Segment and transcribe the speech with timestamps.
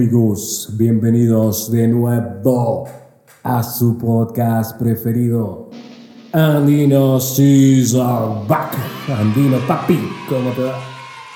[0.00, 0.70] ¿Qué tal amigos?
[0.78, 2.88] Bienvenidos de nuevo
[3.42, 5.68] a su podcast preferido.
[6.32, 8.78] Andino Caesar back.
[9.10, 10.89] Andino papi, ¿cómo te va?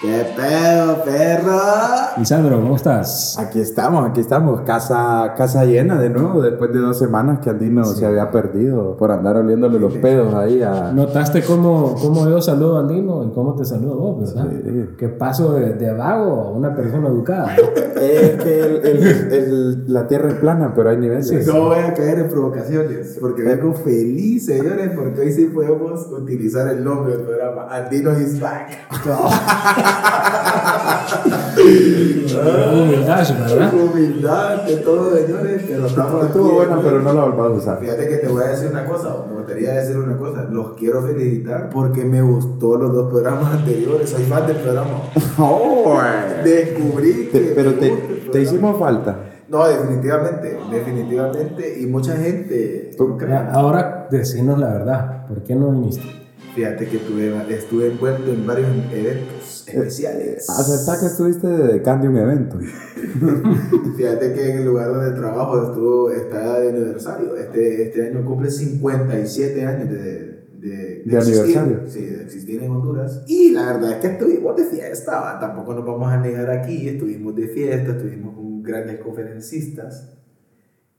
[0.04, 1.58] ¿Qué pedo, perro?
[2.18, 3.38] Lisandro, ¿cómo estás?
[3.38, 4.60] Aquí estamos, aquí estamos.
[4.60, 9.10] Casa, casa llena de nuevo, después de dos semanas que Andino se había perdido por
[9.10, 10.92] andar oliéndole los pedos ahí a...
[10.92, 14.50] ¿Notaste cómo, cómo yo saludo a Andino y cómo te saludo vos, verdad?
[14.52, 14.90] Sí.
[14.98, 17.56] ¿Qué paso de, de vago a una persona educada?
[17.94, 21.46] Es que el- el- el- la tierra es plana, pero hay niveles.
[21.46, 26.68] No voy a caer en provocaciones, porque vengo feliz, señores, porque hoy sí podemos utilizar
[26.68, 27.66] el nombre del programa.
[27.70, 28.68] Andino is back.
[32.74, 33.74] Humildad, ¿verdad?
[33.74, 36.54] Humildad de todo, señores, pero estamos Estuvo aquí.
[36.56, 37.80] buena, pero no la volvamos a usar.
[37.80, 40.44] Fíjate que te voy a decir una cosa, me gustaría decir una cosa.
[40.50, 44.10] Los quiero felicitar porque me gustó los dos programas anteriores.
[44.10, 44.90] Soy fan del programa.
[45.38, 45.98] Oh,
[46.44, 47.38] Descubrí que.
[47.40, 47.90] te- pero te,
[48.32, 49.30] te hicimos falta.
[49.48, 51.80] No, definitivamente, definitivamente.
[51.80, 52.90] Y mucha gente.
[52.96, 53.18] Tú-
[53.52, 56.02] Ahora decinos la verdad, ¿por qué no viniste?
[56.54, 60.48] Fíjate que tuve, estuve envuelto en varios eventos especiales.
[60.50, 62.58] Acepta que estuviste de decán de un evento.
[63.96, 67.36] Fíjate que en el lugar donde trabajo estuvo, está de aniversario.
[67.36, 71.58] Este, este año cumple 57 años de, de, De existir.
[71.58, 71.80] aniversario.
[71.88, 73.22] Sí, de existir en Honduras.
[73.26, 76.88] Y la verdad es que estuvimos de fiesta, tampoco nos vamos a negar aquí.
[76.88, 80.10] Estuvimos de fiesta, estuvimos con grandes conferencistas.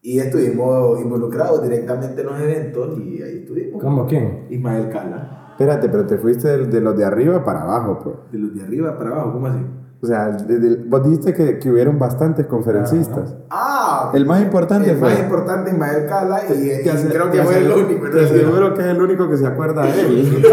[0.02, 3.82] Y estuvimos involucrados directamente en los eventos y ahí estuvimos.
[3.82, 4.46] ¿Cómo quién?
[4.52, 5.42] Ismael Cala.
[5.58, 8.16] Espérate, pero te fuiste de, de los de arriba para abajo, pues.
[8.32, 9.60] De los de arriba para abajo, ¿cómo así?
[10.02, 13.34] O sea, de- de- vos dijiste que, que hubieron bastantes conferencistas.
[13.50, 15.10] Ah, El más importante el fue.
[15.10, 18.10] más importante Ismael Cala y, creo que fue el único.
[18.10, 20.46] Te aseguro que es el único que se acuerda de él.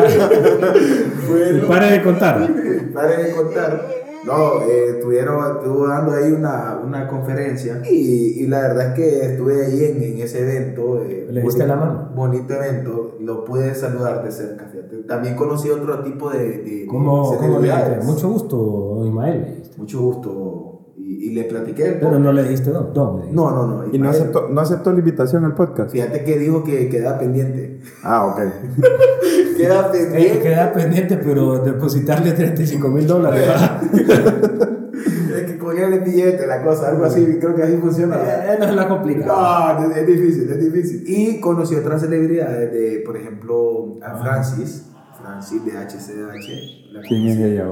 [1.36, 2.48] El Y pare de contar.
[2.94, 4.01] Pare de contar.
[4.24, 9.26] No, eh, estuvieron, estuvo dando ahí una, una conferencia y, y la verdad es que
[9.32, 11.02] estuve ahí en, en ese evento.
[11.02, 12.10] eh, ¿Le diste la mano?
[12.14, 14.98] Bonito evento, lo pude saludar de cerca, fíjate.
[15.08, 17.72] También conocí otro tipo de, de, de ¿Cómo, cómo le?
[18.04, 19.62] Mucho gusto, Ismael.
[19.76, 20.68] Mucho gusto.
[20.96, 21.86] Y, y le platiqué.
[21.88, 23.36] el Pero no le dijiste don, don le dijiste.
[23.36, 23.84] no, no, no.
[23.92, 25.90] Y no aceptó, no aceptó la invitación al podcast.
[25.90, 27.80] Fíjate que dijo que queda pendiente.
[28.04, 28.40] Ah, ok.
[29.62, 30.38] Queda Eh, pendiente.
[30.40, 33.46] queda pendiente, pero depositarle 35 mil dólares.
[33.46, 33.82] ¿verdad?
[34.92, 37.38] Es que con es billete la cosa, algo así.
[37.40, 38.16] Creo que así funciona.
[38.16, 39.80] Eh, no es la complicada.
[39.80, 41.04] No, es, difícil, es difícil.
[41.06, 44.86] Y conocí otras celebridades, de, por ejemplo, a Francis,
[45.20, 47.08] Francis de HCDH.
[47.08, 47.64] ¿Quién es ella?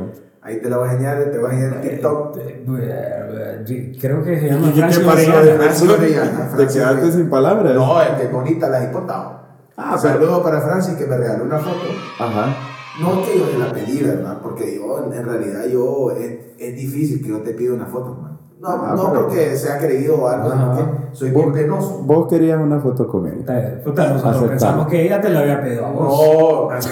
[0.42, 2.36] Ahí te la voy a enseñar, te voy a enseñar en TikTok.
[2.38, 5.30] Eh, eh, Creo que se llama ¿Y qué Francis pasó?
[5.36, 5.58] Orellana.
[5.58, 7.74] Francis Orellana, ¿Te Francis quedaste sin palabras?
[7.74, 9.39] No, es que bonita la hipotado.
[9.76, 11.86] Ah, saludo para Francis que me regaló una foto.
[12.18, 12.54] Ajá.
[13.00, 14.38] No que yo te la pedí, ¿verdad?
[14.42, 18.38] Porque yo, en realidad, yo, es, es difícil que yo te pida una foto, man.
[18.60, 22.02] No, Ah, no pero- porque sea creído o algo, sino que soy bien penoso.
[22.04, 23.42] Vos querías una foto con él.
[23.48, 26.68] Eh, puta, nosotros pensamos que ella te la había pedido a vos.
[26.70, 26.90] No, eso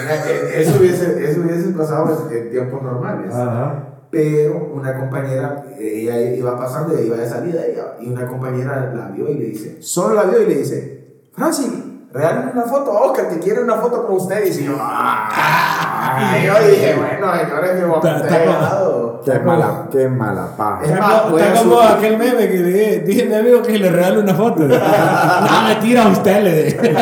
[0.79, 3.35] hubiese, eso hubiese pasado en, tiempos normales.
[3.35, 3.85] Ajá.
[4.11, 8.91] Pero una compañera, eh, ella iba pasando, ella iba de salida, ella, y una compañera
[8.95, 11.71] la vio y le dice, solo la vio y le dice, Francis,
[12.19, 14.45] regálame una foto a Oscar, que quiere una foto con usted.
[14.47, 19.21] Y yo, ah, y yo dije, bueno, señores, me voy a Ta- meter ta- helado".
[19.25, 20.81] Qué mala, qué mala paja.
[20.85, 23.79] Es Está más, como- está aquel meme que le dije, dije a mi amigo que
[23.79, 24.61] le regale una foto.
[24.69, 26.95] no, mentira, a usted le dije.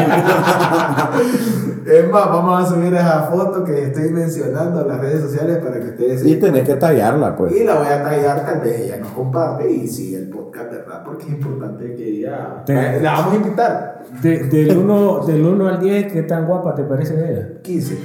[1.86, 5.78] Es más, vamos a subir esa foto que estoy mencionando en las redes sociales para
[5.78, 7.52] que ustedes Y tenés que tallarla, pues.
[7.54, 11.02] Y la voy a tallar, tal vez ella nos comparte y sigue el podcast, ¿verdad?
[11.04, 12.62] Porque es importante que ella...
[12.66, 13.95] Te- La vamos a invitar.
[14.22, 17.48] De- del 1 del uno al 10, ¿qué tan guapa te parece ella?
[17.62, 17.96] 15.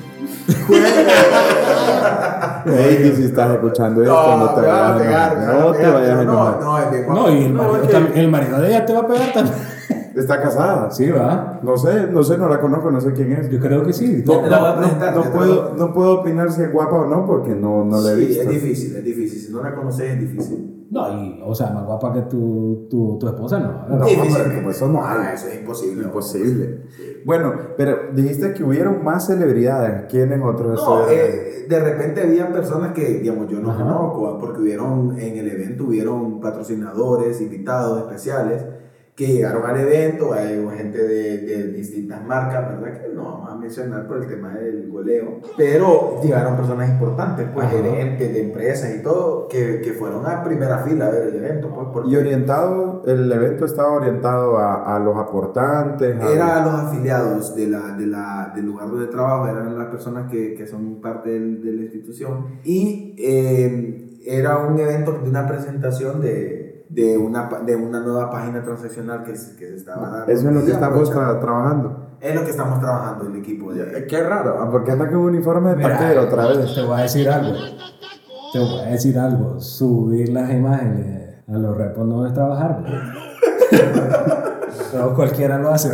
[2.66, 6.18] Ey, si estás escuchando esto, no, te me van vayas a pegar, No te vayas
[6.18, 6.60] a enojar.
[6.60, 7.08] No, no, es.
[7.08, 9.56] No, y el No, marido, el marido de ella te va a pegar también.
[10.16, 10.92] ¿Está casada?
[10.92, 11.60] Sí, va.
[11.63, 13.50] No sé, no sé, no la conozco, no sé quién es.
[13.50, 14.24] Yo creo que sí.
[14.25, 17.56] No, te No, no te puedo, no puedo opinar si es guapa o no porque
[17.56, 18.44] no, no la he Sí, visto.
[18.44, 19.40] es difícil, es difícil.
[19.40, 20.81] Si no la conoces, es difícil.
[20.92, 23.98] No, y, o sea, más guapa que tu, tu, tu esposa, no.
[23.98, 25.20] No, pero como eso no hay.
[25.22, 26.04] Ah, eso es imposible.
[26.04, 26.82] Imposible.
[27.24, 30.08] Bueno, pero dijiste que hubieron más celebridades.
[30.12, 33.84] ¿Quiénes otros No, eh, de repente había personas que, digamos, yo no Ajá.
[33.86, 34.38] conozco, ¿va?
[34.38, 38.66] porque hubieron en el evento, hubieron patrocinadores, invitados especiales
[39.27, 43.01] que llegaron al evento, hay gente de, de distintas marcas, ¿verdad?
[43.01, 47.68] Que no vamos a mencionar por el tema del goleo, pero llegaron personas importantes, pues,
[47.68, 47.75] Ajá.
[47.75, 51.69] gerentes de empresas y todo, que, que fueron a primera fila a ver el evento,
[51.73, 56.19] pues, porque Y orientado, el evento estaba orientado a, a los aportantes.
[56.19, 60.31] a- Era los afiliados de la, de la, del lugar donde trabajo, eran las personas
[60.31, 62.45] que, que son parte del- de la institución.
[62.63, 66.61] Y eh, era un evento de una presentación de,
[66.94, 70.32] de una, de una nueva página transaccional que, se- que se estaba dando.
[70.32, 72.08] Eso es lo que estamos tra- trabajando.
[72.20, 73.74] Es lo que estamos trabajando el equipo.
[73.74, 76.76] De, Qué raro, ah, porque anda con un uniforme de taquero otra vez.
[76.76, 77.54] Te voy a decir algo.
[78.54, 79.60] Te voy a decir algo.
[79.62, 82.84] Subir las imágenes a los repos no es trabajar.
[82.84, 82.92] bro.
[84.94, 85.90] No cualquiera lo hace.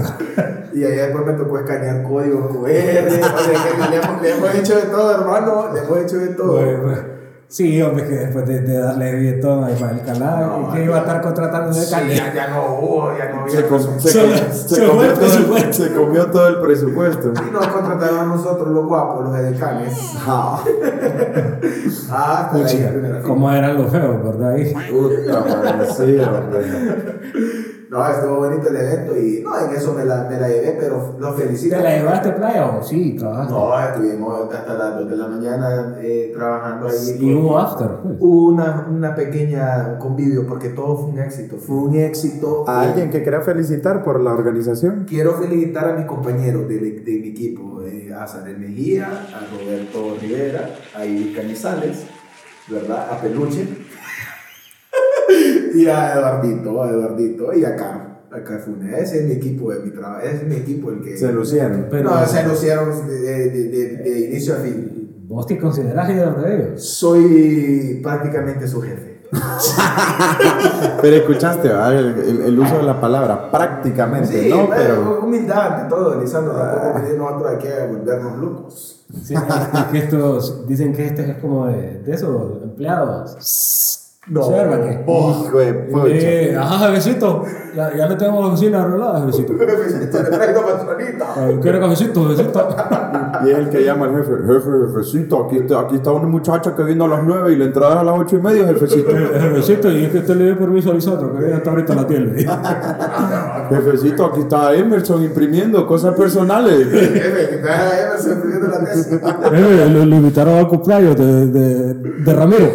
[0.73, 2.57] y ahí después me tocó escanear códigos QR.
[2.57, 5.73] o sea, que le, hemos, le hemos hecho de todo, hermano.
[5.73, 6.53] Le hemos hecho de todo.
[6.53, 6.99] Bueno, pues,
[7.49, 10.99] Sí, hombre, que después de, de darle billetón a Ismael Calado, No, que iba a
[10.99, 12.15] estar contratando de Sí, calle.
[12.15, 13.55] ya, ya no hubo, ya no había.
[13.55, 15.73] Se, comió todo el, presupuesto.
[15.83, 17.33] se comió todo el presupuesto.
[17.47, 19.93] Y nos contrataron a nosotros los guapos, los edecanes.
[20.27, 20.61] Ah,
[22.11, 23.21] Ah, primera fila.
[23.25, 24.55] ¿Cómo eran los feos, verdad?
[24.89, 27.76] Puta madre, sí, hombre.
[27.89, 31.15] No, estuvo bonito el evento y no, en eso me la, me la llevé, pero
[31.17, 31.77] los felicito.
[31.77, 33.15] ¿Te la llevaste a playa o sí?
[33.17, 33.53] Trabajaste.
[33.53, 37.17] No, estuvimos hasta las 2 de la mañana eh, trabajando ahí.
[37.19, 38.15] Y hubo after, pues.
[38.19, 41.57] Hubo una, una pequeña convivio porque todo fue un éxito.
[41.57, 42.65] Fue un éxito.
[42.67, 45.05] A alguien que quiera felicitar por la organización.
[45.07, 50.17] Quiero felicitar a mis compañeros de, de mi equipo, eh, a Sarel Mejía, a Roberto
[50.19, 52.05] Rivera, a Ibi Canizales,
[52.69, 53.07] ¿verdad?
[53.11, 53.86] A Peluche.
[55.77, 58.07] Y a Eduardito, a Eduardito y a Caro.
[58.31, 58.93] A Caro Funes.
[59.01, 60.21] Ese es mi equipo de mi trabajo.
[60.21, 61.17] Ese es mi equipo el que.
[61.17, 61.87] Se lucieron.
[61.89, 65.25] Pero- no, se anunciaron de, de, de- de inicio a fin.
[65.27, 66.83] ¿Vos te considerás líder de ellos?
[66.83, 69.17] Soy prácticamente su jefe.
[71.01, 71.67] Pero escuchaste.
[71.69, 74.69] El, el- el uso de la palabra prácticamente, Sí, ¿no?
[74.69, 76.53] pero humildad ante todo, Lisandro.
[76.53, 79.05] Tampoco venir nosotros aquí a volvernos locos.
[79.23, 84.03] Sí, es que estos dicen que este es como de, de esos empleados.
[84.29, 84.41] No.
[84.41, 86.07] Hijo de pucha.
[86.09, 87.43] Eh, ajá, jefecito.
[87.73, 89.53] Ya, ya le tenemos la oficina arreglada, jefecito.
[89.59, 91.25] Jefecito, le traigo manzanita.
[91.35, 92.67] Ah, ¿Quiere cafecito, jefecito?
[93.45, 96.75] Y es el que llama al jefe, jefe, jefecito, aquí está, aquí está una muchacha
[96.75, 99.11] que vino a las 9 y la entrada es a las 8 y media, jefecito.
[99.17, 101.93] Eh, Jefecito, y es que usted le dio permiso a Lisandro, que viene hasta ahorita
[101.93, 103.67] a la tienda.
[103.69, 106.87] Jefecito, aquí está Emerson imprimiendo cosas personales.
[106.89, 109.19] Jefe, que te haga Emerson escribiendo la tesis.
[109.93, 112.71] Lo, lo invitaron al cumpleaños de, de, de Ramiro.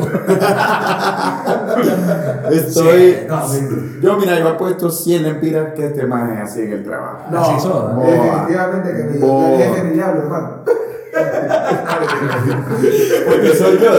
[2.50, 3.12] Estoy.
[3.12, 3.98] Sí, no, sí.
[4.02, 7.18] Yo, mira, yo he puesto 100 empiras que este man es así en el trabajo.
[7.36, 7.96] Así son.
[7.96, 8.06] Boa.
[8.06, 9.50] definitivamente que ni Boa.
[9.50, 10.62] el jefe ni le hablo, hermano.
[13.28, 13.92] Porque soy yo.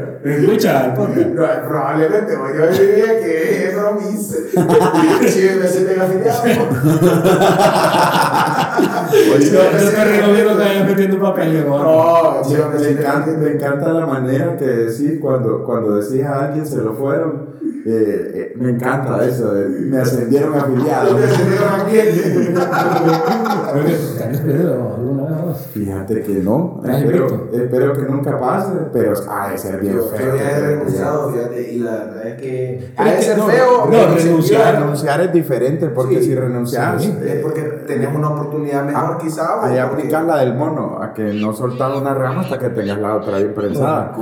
[0.26, 0.94] Escucha.
[0.96, 4.36] No, probablemente, porque yo diría que es bromis.
[5.26, 6.42] Si me sienten afiliado.
[9.40, 11.64] Yo te recomiendo que vayas metiendo papel.
[11.66, 11.82] ¿no?
[11.82, 16.46] No, si me Me encanta, me encanta la manera que decís cuando, cuando decís a
[16.46, 17.55] alguien se lo fueron.
[17.88, 19.54] Eh, eh, me encanta eso.
[19.54, 21.16] de, me ascendieron afiliado.
[21.16, 24.16] Me sienten ¿Alguna vez?
[25.46, 25.54] no?
[25.54, 26.80] Fíjate que no.
[26.84, 27.02] ¿Estás
[27.52, 30.32] Espero, que nunca pase, pero ha de ser bien feo.
[30.32, 32.92] yo ya he renunciado, fíjate, y la verdad es que.
[32.96, 33.86] Ha de ser feo.
[33.86, 37.16] no, renunciar, es diferente porque Sí, si renuncias, sí.
[37.24, 39.60] Es porque tenés una oportunidad mejor, quizá.
[39.60, 42.98] o Ahí aplicas la del mono, a que no soltar una rama hasta que tengas
[42.98, 44.16] la otra bien prensada.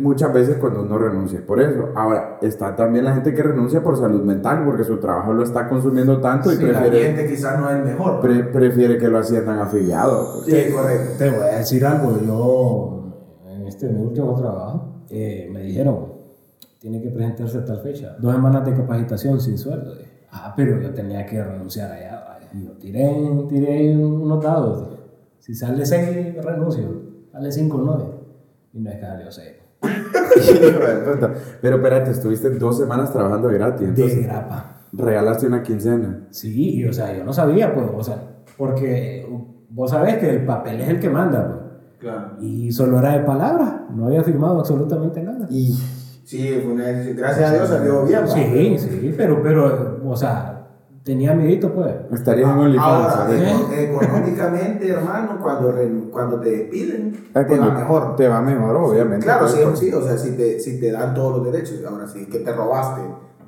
[0.00, 1.90] Muchas veces cuando uno renuncia es por eso.
[1.94, 5.68] Ahora, está también la gente que renuncia por salud mental porque su trabajo lo está
[5.68, 6.86] consumiendo tanto sí, y prefiere.
[6.86, 8.20] El cliente quizás no es el mejor.
[8.20, 10.42] Pre prefiere que lo asientan afiliado.
[10.44, 11.14] Sí, correcto.
[11.18, 12.18] Te voy a decir algo.
[12.24, 16.12] Yo, en este mi último trabajo, eh, me dijeron,
[16.78, 18.16] tiene que presentarse a tal fecha.
[18.18, 19.94] Dos semanas de capacitación sin sueldo.
[20.30, 22.24] Ah, pero yo tenía que renunciar allá.
[22.26, 22.48] Vaya.
[22.54, 23.14] Yo tiré,
[23.48, 24.98] tiré unos dados.
[25.38, 27.02] Si sale 6, renuncio.
[27.30, 28.04] Sale 5, 9.
[28.74, 29.52] Y no es que salió 6.
[31.60, 34.82] Pero espérate, estuviste dos semanas trabajando gratis, De entonces grapa.
[34.92, 36.26] regalaste una quincena.
[36.30, 38.16] Sí, y o sea, yo no sabía, pues, o sea,
[38.56, 39.26] porque
[39.70, 41.58] vos sabés que el papel es el que manda, pues.
[41.98, 42.32] Claro.
[42.40, 45.46] Y solo era de palabra, no había firmado absolutamente nada.
[45.50, 45.72] Y
[46.24, 46.84] Sí, fue una.
[46.90, 48.26] Gracias a Dios salió bien.
[48.26, 50.61] Sí, sí, pero, pero, o sea,
[51.04, 51.92] tenía miedito, pues.
[52.12, 53.30] estarías en OnlyFans.
[53.30, 53.52] ¿eh?
[53.88, 58.16] eco- económicamente, hermano, cuando, re- cuando te despiden, Ah, te va mejor.
[58.16, 59.24] Te va mejor, obviamente.
[59.24, 61.80] Claro, pues, sí, porque- sí, o sea, si te, si te dan todos los derechos.
[61.88, 63.00] Ahora, si es que te robaste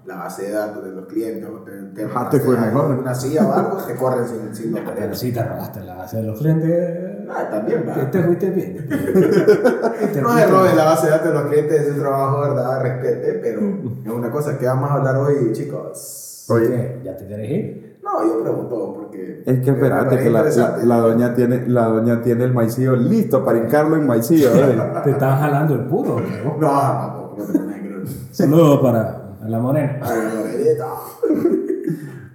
[0.06, 2.98] la base de datos de los clientes o te, te, Ajá, te fue robaste mejor.
[2.98, 6.16] una silla o algo, te corren sin, sin no Pero sí te robaste la base
[6.18, 7.03] de los clientes.
[7.34, 8.10] Ah, también, va.
[8.10, 8.86] Te fuiste bien.
[8.88, 12.82] Te No se robe la base de datos de los clientes de su trabajo, ¿verdad?
[12.82, 13.60] Respete, pero
[14.04, 16.46] es una cosa que vamos a hablar hoy, chicos.
[16.48, 17.00] Oye, ¿Qué?
[17.04, 17.98] ¿Ya te querés ir?
[18.02, 19.42] No, yo pregunto porque.
[19.46, 20.86] Es que espérate, que la, la, interesante.
[20.86, 24.48] la doña tiene, la doña tiene el maicillo listo para hincarlo en maicillo.
[24.54, 24.78] ¿eh?
[25.04, 26.20] Te estaban jalando el puro.
[26.20, 26.56] ¿no?
[26.58, 28.04] No, no, no.
[28.30, 30.00] Saludos para la morena.
[30.00, 30.86] Morenita.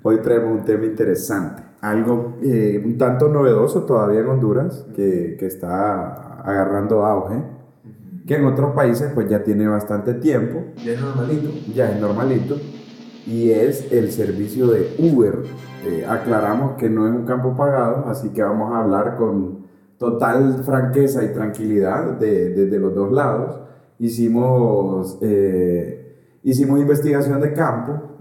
[0.01, 5.45] Hoy traemos un tema interesante, algo eh, un tanto novedoso todavía en Honduras, que, que
[5.45, 7.43] está agarrando auge,
[8.27, 11.50] que en otros países pues ya tiene bastante tiempo, Ya es normalito.
[11.74, 12.55] ya es normalito,
[13.25, 15.39] y es el servicio de Uber.
[15.86, 19.59] Eh, aclaramos que no es un campo pagado, así que vamos a hablar con
[19.98, 23.62] total franqueza y tranquilidad de- desde los dos lados.
[23.98, 28.17] Hicimos, eh, hicimos investigación de campo.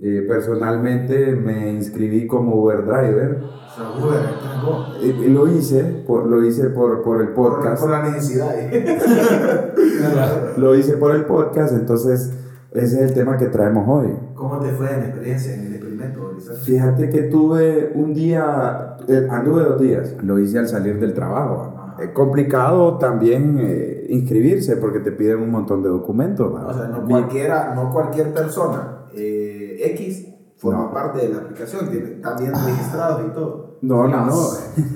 [0.00, 3.38] Eh, personalmente me inscribí como Uber Driver.
[3.76, 4.86] Entregó.
[5.02, 7.80] Eh, lo hice, por, lo hice por, por el Por, podcast.
[7.82, 8.54] por la necesidad.
[10.56, 12.32] Lo hice por el podcast, entonces
[12.72, 14.12] ese es el tema que traemos hoy.
[14.34, 16.32] ¿Cómo te fue en la experiencia, en el experimento?
[16.62, 21.74] Fíjate que tuve un día, eh, anduve dos días, lo hice al salir del trabajo.
[21.98, 26.54] Es complicado también eh, inscribirse porque te piden un montón de documentos.
[26.54, 26.66] ¿va?
[26.66, 29.45] O sea, no cualquiera, no cualquier persona eh,
[29.82, 30.92] X forma No.
[30.92, 33.66] parte de la aplicación, tiene, están bien registrados y todo.
[33.82, 34.32] No, no, no.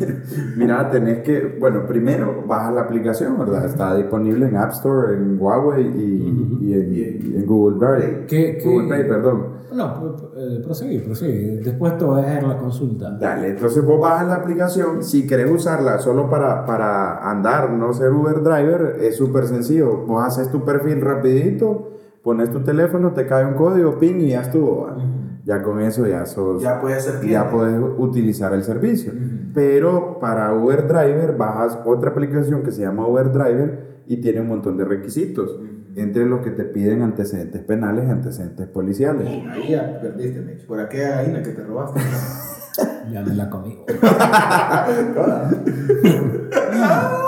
[0.57, 3.67] Mira, tenés que, bueno, primero bajas la aplicación, ¿verdad?
[3.67, 8.27] Está disponible en App Store, en Huawei y, y en, y en Google Drive.
[8.27, 9.61] ¿Qué, qué- Google Play, perdón.
[9.75, 11.57] No, eh, proseguí, proseguí.
[11.63, 13.11] Después te voy a dejar la consulta.
[13.21, 15.05] Dale, entonces vos bajas la aplicación.
[15.05, 20.07] Si querés usarla solo para, para andar, no ser Uber Driver, es súper sencillo.
[20.07, 21.91] Vos haces tu perfil rapidito,
[22.23, 24.87] pones tu teléfono, te cae un código, ping y ya estuvo.
[24.87, 24.97] ¿va?
[25.45, 26.63] Ya con eso ya sos...
[26.63, 27.33] Ya puede ser cliente.
[27.33, 29.13] ya puedes utilizar el servicio.
[29.55, 34.49] Pero para Uber Driver bajas otra aplicación que se llama Uber Driver y tiene un
[34.49, 35.59] montón de requisitos,
[35.97, 39.27] entre los que te piden antecedentes penales y antecedentes policiales.
[39.51, 40.67] Ahí ya perdiste, Mitch.
[40.67, 42.01] Por aquella gallina que te robaste.
[43.11, 43.83] Ya me la comí.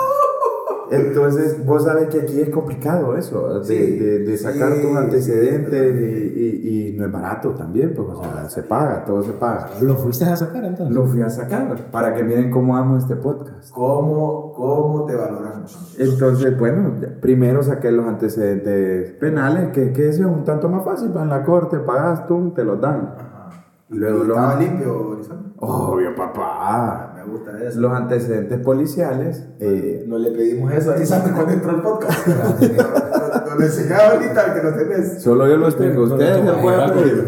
[0.95, 4.95] Entonces, vos sabes que aquí es complicado eso, de, Sí, de- de sacar sí, tus
[4.95, 6.33] antecedentes sí.
[6.35, 9.69] y, y- y no es barato también, pues, o sea, se paga, todo se paga.
[9.81, 10.95] ¿Lo fuiste a sacar entonces?
[10.95, 13.71] Lo fui a sacar para que miren cómo amo este podcast.
[13.71, 15.95] ¿Cómo, ¿Cómo te valoramos?
[15.97, 21.11] Entonces, bueno, primero saqué los antecedentes penales, que, que eso es un tanto más fácil,
[21.15, 23.13] en la corte, pagas tú, te los dan.
[23.17, 23.49] Ajá.
[23.89, 25.17] Y luego los, ¿Estaba limpio,
[25.59, 27.12] obvio, papá.
[27.25, 27.79] Me gusta eso.
[27.79, 32.27] Los antecedentes policiales, eh, No le pedimos eso a Lisandro cuando entró el podcast.
[33.49, 35.21] no le enseñaba ahorita que lo tenés.
[35.21, 37.27] solo yo los tengo, ustedes los pueden pedir.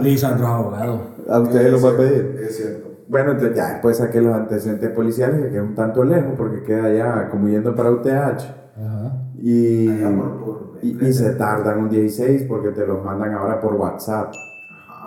[0.00, 1.00] Lisandro es abogado.
[1.28, 2.40] A ustedes los Es voy a cierto, pedir.
[2.48, 2.88] Es cierto.
[3.08, 6.92] Bueno, entonces ya después saqué los antecedentes policiales, que queda un tanto lejos porque queda
[6.92, 8.06] ya como yendo para UTH.
[8.06, 9.12] Ajá.
[9.40, 13.60] Y, Allá por- por- y, y se tardan un 16 porque te los mandan ahora
[13.60, 14.32] por WhatsApp.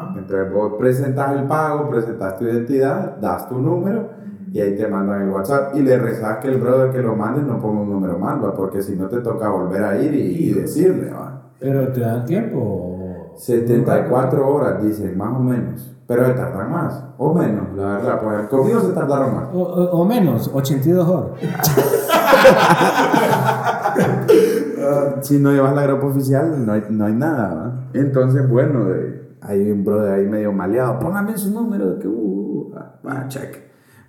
[0.10, 0.20] Ajá.
[0.20, 4.10] Entonces vos presentas el pago, presentas tu identidad, das tu número
[4.54, 7.42] y ahí te mandan el WhatsApp y le rezas que el brother que lo mande
[7.42, 8.54] no ponga un número mal, ¿va?
[8.54, 11.12] porque si no te toca volver a ir y, y decirle.
[11.12, 11.42] ¿va?
[11.60, 12.58] Pero te dan tiempo.
[12.60, 13.02] o-
[13.38, 15.88] 74 horas, dicen, más o menos.
[16.06, 18.22] Pero se tardan más, o menos, la verdad.
[18.22, 19.46] Pues conmigo se tardaron más.
[19.54, 21.32] O, o- o menos, 82 horas.
[25.22, 27.54] Si no llevas la gropa oficial, no hay, no hay nada.
[27.54, 27.74] ¿va?
[27.94, 28.86] Entonces, bueno,
[29.42, 31.00] hay un brother ahí medio maleado.
[31.00, 31.98] Póngame su número.
[32.00, 33.58] Que, uh, uh, ah, va, check.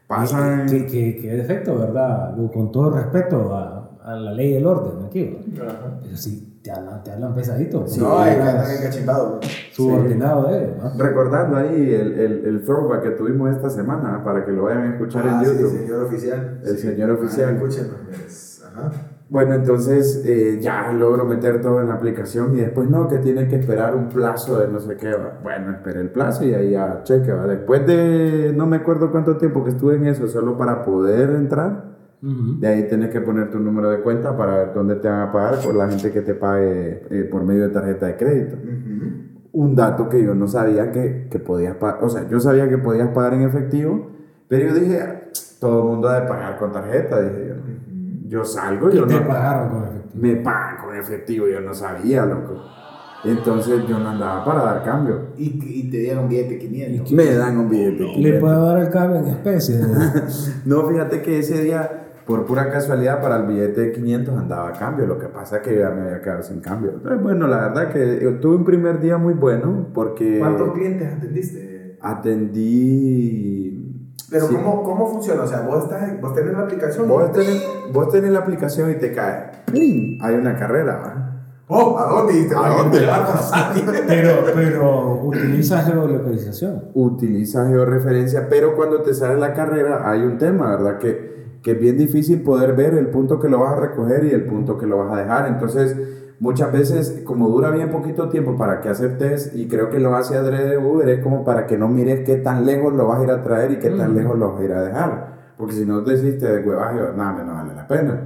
[0.07, 0.67] Pasan.
[0.69, 2.35] Qué, qué- qué defecto, ¿verdad?
[2.53, 5.39] Con todo respeto a, a la ley del orden aquí.
[5.61, 5.99] Ajá.
[6.03, 7.87] Pero sí, te hablan, te hablan pesadito.
[7.87, 9.45] Sí, no, es encachimbados.
[9.73, 10.77] Subordinado de ellos.
[10.97, 11.03] ¿no?
[11.03, 14.93] Recordando ahí el, el, el throwback que tuvimos esta semana para que lo vayan a
[14.95, 15.79] escuchar Ah, en sí, YouTube.
[15.79, 16.61] señor oficial.
[16.63, 16.87] El Sí.
[16.89, 17.49] señor oficial.
[17.49, 18.63] Ah, escúchenos, pues.
[18.67, 18.93] Ajá.
[19.29, 23.49] Bueno, entonces eh, ya logro meter todo en la aplicación y después no, que tiene
[23.49, 25.11] que esperar un plazo de no sé qué.
[25.15, 25.39] va.
[25.43, 27.33] Bueno, esperé el plazo y ahí ya cheque.
[27.33, 27.47] va.
[27.47, 31.93] Después de no me acuerdo cuánto tiempo que estuve en eso, solo para poder entrar,
[32.61, 35.33] de ahí tienes que poner tu número de cuenta para ver dónde te van a
[35.33, 38.57] pagar por la gente que te pague eh, por medio de tarjeta de crédito.
[39.53, 42.79] Un dato que yo no sabía que, que podías pagar, o sea, yo sabía que
[42.79, 44.11] podías pagar en efectivo,
[44.47, 45.21] pero yo dije, "Ah,
[45.61, 47.55] todo el mundo ha de pagar con tarjeta, dije yo.
[48.33, 50.23] Yo salgo, Y yo te no pagaron con efectivo.
[50.23, 52.55] me pagan con efectivo, yo no sabía, loco.
[53.25, 55.29] Entonces yo no andaba para dar cambio.
[55.37, 57.13] Y, y te dieron billete 500.
[57.13, 58.03] Me dan un billete.
[58.05, 58.41] Le 500.
[58.41, 59.77] puedo dar el cambio en especie.
[60.65, 64.73] No, fíjate que ese día, por pura casualidad, para el billete de 500 andaba a
[64.73, 65.07] cambio.
[65.07, 66.95] Lo que pasa es que ya me había quedado sin cambio.
[67.03, 71.13] Pero bueno, la verdad que yo tuve un primer día muy bueno porque ¿Cuántos clientes
[71.13, 71.99] atendiste?
[72.01, 73.82] atendí...
[74.33, 74.55] Pero Sí.
[74.57, 75.43] ¿cómo, ¿cómo funciona?
[75.43, 77.07] O sea, vos, estás, vos tenés la aplicación.
[77.07, 77.63] Vos tenés,
[77.93, 79.51] vos tenés la aplicación y te cae.
[79.67, 80.19] ¡Pling!
[80.23, 81.29] Hay una carrera, ¿va?
[81.69, 82.49] Oh, ¿a dónde?
[82.55, 83.01] ¿A van dónde?
[84.07, 86.91] pero, pero utiliza geolocalización.
[86.95, 90.99] utiliza georreferencia, pero cuando te sale la carrera hay un tema, ¿verdad?
[90.99, 94.33] Que, que es bien difícil poder ver el punto que lo vas a recoger y
[94.33, 95.49] el punto que lo vas a dejar.
[95.49, 95.97] Entonces,
[96.43, 100.37] muchas veces, como dura bien poquito tiempo para que aceptes, y creo que lo hace
[100.37, 103.31] adrede Uber, es como para que no mires qué tan lejos lo vas a ir
[103.31, 105.32] a traer y qué tan lejos lo vas a ir a dejar.
[105.63, 108.21] Porque si no deciste de huevaje, nada, no vale la pena.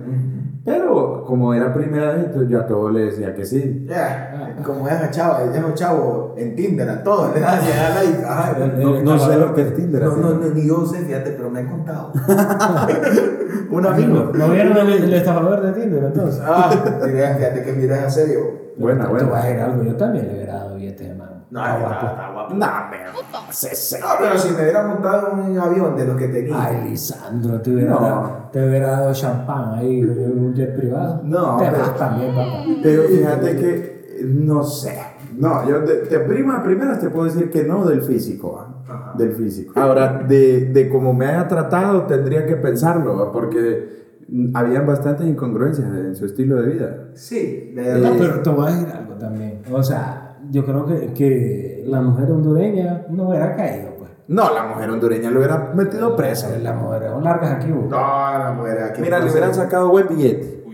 [0.65, 3.85] Pero como era primera vez, entonces yo a todos le decía que sí.
[3.87, 8.25] Ya, como es chavo, es chavo en Tinder, a todos le da le da like.
[8.27, 10.03] Ay, No, no sé lo que es Tinder.
[10.05, 12.11] no, no, no, ni yo sé, fíjate, pero me han contado.
[13.71, 14.31] Un amigo.
[14.33, 16.43] ¿No vieron el, el estafador de Tinder entonces?
[16.43, 16.71] Ah,
[17.05, 18.41] fíjate que miras a serio.
[18.79, 21.36] Te a decir algo, yo también le hubiera dado billete de mano.
[21.51, 22.55] No, está guapo, está guapo.
[22.55, 23.13] No, pero.
[23.13, 26.65] No, si me hubiera montado un avión de los que tenía.
[26.65, 28.01] Ay, Lisandro, te hubiera, No.
[28.01, 31.21] dado, te hubiera dado champán ahí un jet privado.
[31.25, 32.65] No, te pero- también, papá.
[32.83, 34.99] Pero fíjate que, no sé.
[35.39, 38.59] No, yo de, de prima, primeras te puedo decir que no del físico.
[38.59, 38.83] ¿ah?
[38.89, 39.13] Ajá.
[39.19, 39.79] Del físico.
[39.79, 43.31] Ahora, de, de cómo me haya tratado, tendría que pensarlo, ¿va?
[43.33, 46.97] porque mm, habían bastantes incongruencias en su estilo de vida.
[47.15, 49.61] Sí, Eh, le No, pero te voy a decir algo también.
[49.71, 54.11] O sea, yo creo que, que la mujer hondureña no hubiera caído, pues.
[54.29, 56.57] No, la mujer hondureña lo hubiera metido presa.
[56.59, 59.01] Las mujeres son largas aquí, No, la mujer aquí.
[59.01, 60.65] Mira, le hubieran sacado buen billete.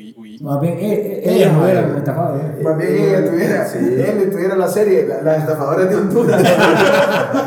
[0.42, 1.98] Más bien, eh, eh, Ella ellas no no hubieran era.
[1.98, 2.36] estafado.
[2.36, 2.60] ¿eh?
[2.64, 3.78] Más bien ella tuviera, Sí.
[3.78, 6.42] él tuviera la serie, la- las estafadoras de Honduras.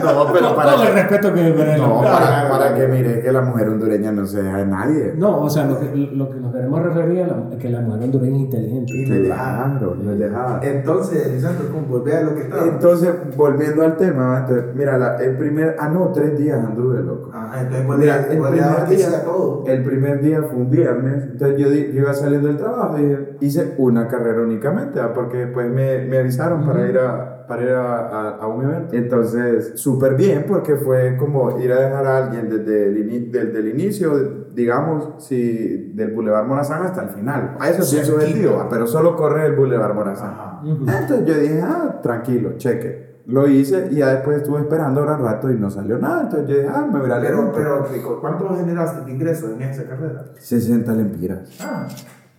[0.06, 1.78] No, pero para, todo el respeto que merece.
[1.78, 5.14] no, para, para que mire que la mujer hondureña no se deja de nadie.
[5.18, 8.04] No, o sea, lo que, lo que nos queremos referir a la- que la mujer
[8.04, 9.26] hondureña es inteligente.
[9.26, 10.60] Claro, no es dejada.
[10.64, 12.64] Entonces, Lisandro, volver a lo que estaba.
[12.66, 17.32] Entonces, volviendo al tema, entonces, mira, la- el primer, ah, no, tres días anduve, loco.
[17.34, 19.64] Ajá, entonces Mira, podría, el primer, que día, a todo.
[19.68, 23.38] el primer día fue un viernes, entonces yo, yo iba saliendo del trabajo y dije,
[23.42, 25.14] hice una carrera únicamente, ¿va?
[25.14, 28.96] porque después me, me avisaron para ir, a, para ir a, a- a un evento.
[28.96, 33.60] Entonces, súper bien, porque fue como ir a dejar a alguien desde el, ini- desde
[33.60, 37.58] el inicio, digamos, si del Boulevard Morazán hasta el final.
[37.60, 38.70] A eso sí es subjetivo, ¿va?
[38.70, 40.30] pero solo corre el Boulevard Morazán.
[40.32, 40.62] Ajá.
[40.64, 40.86] Ujú.
[40.90, 43.16] Entonces yo dije, ah, tranquilo, cheque.
[43.28, 46.22] Lo hice y ya después estuve esperando un gran rato y no salió nada.
[46.26, 49.84] Entonces yo dije, ah, me verá Pero, pero, Rico, ¿cuánto generaste de ingresos en esa
[49.86, 50.26] carrera?
[50.38, 51.58] 60 lempiras.
[51.60, 51.88] Ah,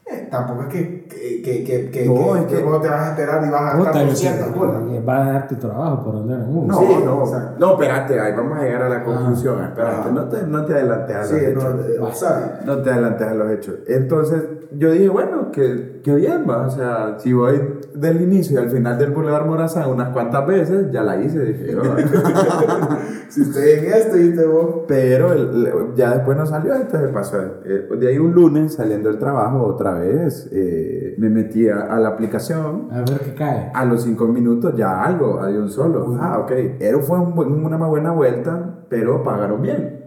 [0.09, 1.05] eh, tampoco es que,
[1.43, 3.77] que, que, que, No, que, es que- vos te vas a esperar y vas a
[3.79, 4.83] gastar yo sé, 200 bolas.
[4.93, 6.67] eh, va a dar tu trabajo por donde eres uno.
[6.67, 7.55] No, Sí, no, exacto.
[7.59, 9.65] no, espérate, ahí vamos a llegar a la conclusión.
[9.65, 10.11] espérate, Ajá.
[10.11, 11.65] no te, no te adelantes a los Sí, hechos.
[11.65, 12.51] no, eh.
[12.65, 13.75] No te adelantes a los hechos.
[13.89, 14.43] Entonces,
[14.73, 16.67] yo dije, bueno, que, que bien, va.
[16.67, 17.61] O sea, si voy
[17.95, 21.73] del inicio y al final del Boulevard Morazán unas cuantas veces, ya la hice, dije
[21.73, 21.83] yo.
[23.29, 24.85] Si estoy en esto y te vos.
[24.87, 27.39] Pero el- el- ya después no salió, entonces pasó.
[27.65, 31.99] eh, de ahí un lunes, saliendo del trabajo otra vez, eh, me metí a, a
[31.99, 32.89] la aplicación.
[32.93, 33.71] A ver qué cae.
[33.75, 36.17] A los cinco minutos ya algo, hay un solo.
[36.21, 36.53] Ah, ok.
[36.79, 40.06] Era, fue un una más buena vuelta, pero pagaron bien.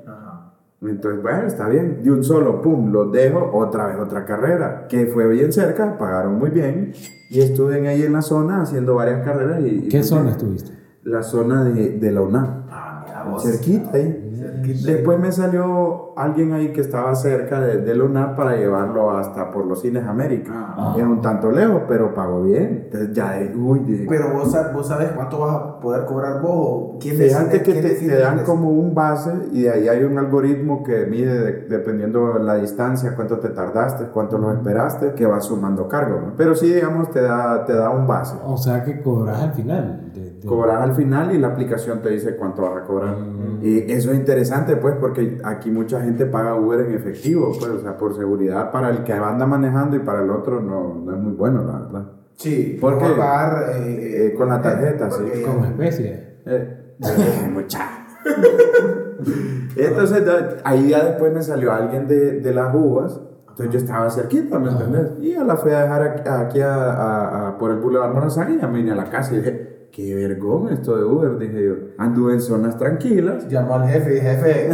[0.81, 2.01] Entonces, bueno, está bien.
[2.03, 6.39] De un solo, pum, los dejo, otra vez otra carrera, que fue bien cerca, pagaron
[6.39, 6.93] muy bien.
[7.29, 9.61] Y estuve ahí en la zona haciendo varias carreras.
[9.61, 10.33] Y, ¿Qué zona bien.
[10.35, 10.71] estuviste?
[11.03, 12.65] La zona de, de la UNAM.
[12.69, 13.43] Ah, mira vos.
[13.43, 14.28] Cerquita ahí.
[14.85, 17.95] Después me salió alguien ahí que estaba cerca de, de
[18.35, 20.51] para llevarlo hasta por los cines América.
[20.55, 20.95] Ah.
[20.97, 22.83] Es un tanto lejos, pero pagó bien.
[22.85, 26.41] Entonces ya de, uy, de- Pero vos, sab- vos sabes cuánto vas a poder cobrar
[26.41, 29.63] vos o quién Fíjate decide- que quién te, decide te dan como un base y
[29.63, 34.05] de ahí hay un algoritmo que mide de- dependiendo de la distancia, cuánto te tardaste,
[34.13, 36.19] cuánto lo esperaste, que va sumando cargo.
[36.21, 36.33] ¿no?
[36.35, 38.35] Pero sí, digamos, te da, te da un base.
[38.45, 40.09] O sea que cobras al final.
[40.13, 43.15] de- de- Cobras al final y la aplicación te dice cuánto vas a cobrar.
[43.61, 44.38] Y eso es interesante,
[44.81, 48.89] pues, porque aquí mucha gente paga Uber en efectivo, pues, o sea, por seguridad para
[48.89, 52.11] el que anda manejando y para el otro no, no es muy bueno, la verdad.
[52.35, 53.15] Sí, ¿Por vamos qué?
[53.15, 55.21] a pagar eh, Eh, con la tarjeta, sí.
[55.23, 56.37] porque- Como especie.
[56.45, 56.95] Eh,
[57.53, 57.79] mucha.
[59.75, 60.23] Entonces,
[60.63, 63.19] ahí ya después me salió alguien de, de las uvas.
[63.49, 65.07] Entonces yo estaba cerquita, ¿me entendés?
[65.19, 68.53] Y ya la fui a dejar aquí, aquí a, a- a- por el Boulevard Morazán
[68.53, 71.65] y ya me vine a la casa y dije, qué vergón esto de Uber, dije
[71.65, 71.73] yo.
[71.97, 74.69] Anduve en zonas tranquilas, Llamó al jefe y jefe,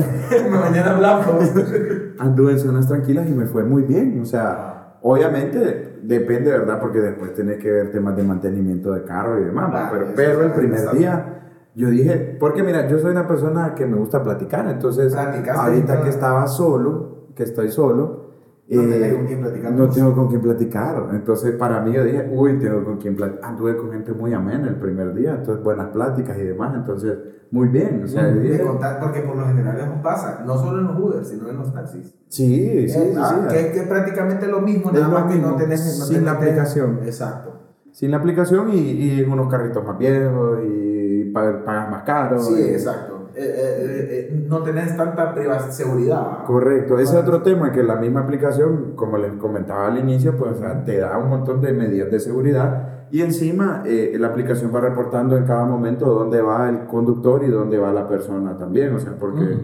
[0.50, 1.52] mañana hablamos.
[2.20, 4.20] anduve en zonas tranquilas y me fue muy bien.
[4.22, 6.80] O sea, obviamente depende, ¿verdad?
[6.80, 9.70] Porque después tenés que ver temas de mantenimiento de carro y demás.
[9.72, 11.36] Claro, pero, pero el primer día
[11.76, 14.68] yo dije, porque mira, yo soy una persona que me gusta platicar.
[14.70, 18.25] Entonces, ahorita que estaba solo, que estoy solo,
[18.68, 19.72] No eh, tenés con quién platicar.
[19.74, 21.10] no tengo con quién platicar.
[21.12, 23.48] Entonces, para mí, yo dije, uy, tengo con quién platicar.
[23.50, 26.74] Anduve con gente muy amena el primer día, entonces, buenas pláticas y demás.
[26.76, 27.16] Entonces,
[27.52, 28.02] muy bien.
[28.04, 31.00] O sea, De dije, contar, porque por lo general eso pasa, no solo en los
[31.00, 32.16] Uber, sino en los taxis.
[32.28, 32.98] sí, sí, sí.
[33.00, 33.56] Eh, ah, sí.
[33.56, 36.32] que, que es prácticamente lo mismo, nada más que no tenés no sin tenés- la
[36.32, 37.00] aplicación.
[37.04, 37.52] Exacto.
[37.92, 42.40] Sin la aplicación y, y en unos carritos más viejos y pa- pagas más caro.
[42.40, 43.15] Sí, y- exacto.
[43.38, 46.44] Eh, eh, eh, no tenés tanta privacidad, seguridad.
[46.46, 50.54] Correcto, ese es otro tema que la misma aplicación, como les comentaba al inicio, pues
[50.54, 54.80] o sea, te da un montón de medidas de seguridad y encima la aplicación va
[54.82, 59.00] reportando en cada momento dónde va el conductor y dónde va la persona también, o
[59.00, 59.58] sea, porque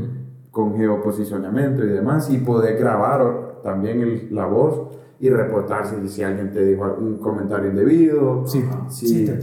[0.51, 6.23] con geoposicionamiento y demás, y poder grabar también el- la voz y reportar si, si
[6.23, 8.45] alguien te dijo algún comentario indebido.
[8.45, 9.07] Sí, Sí.
[9.07, 9.33] sí te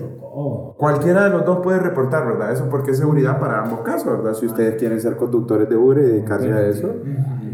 [0.77, 2.53] Cualquiera de los dos puede reportar, ¿verdad?
[2.53, 4.35] Eso porque es seguridad para ambos casos, ¿verdad?
[4.35, 6.95] Si ustedes quieren ser conductores de Uber y dedicarse a eso,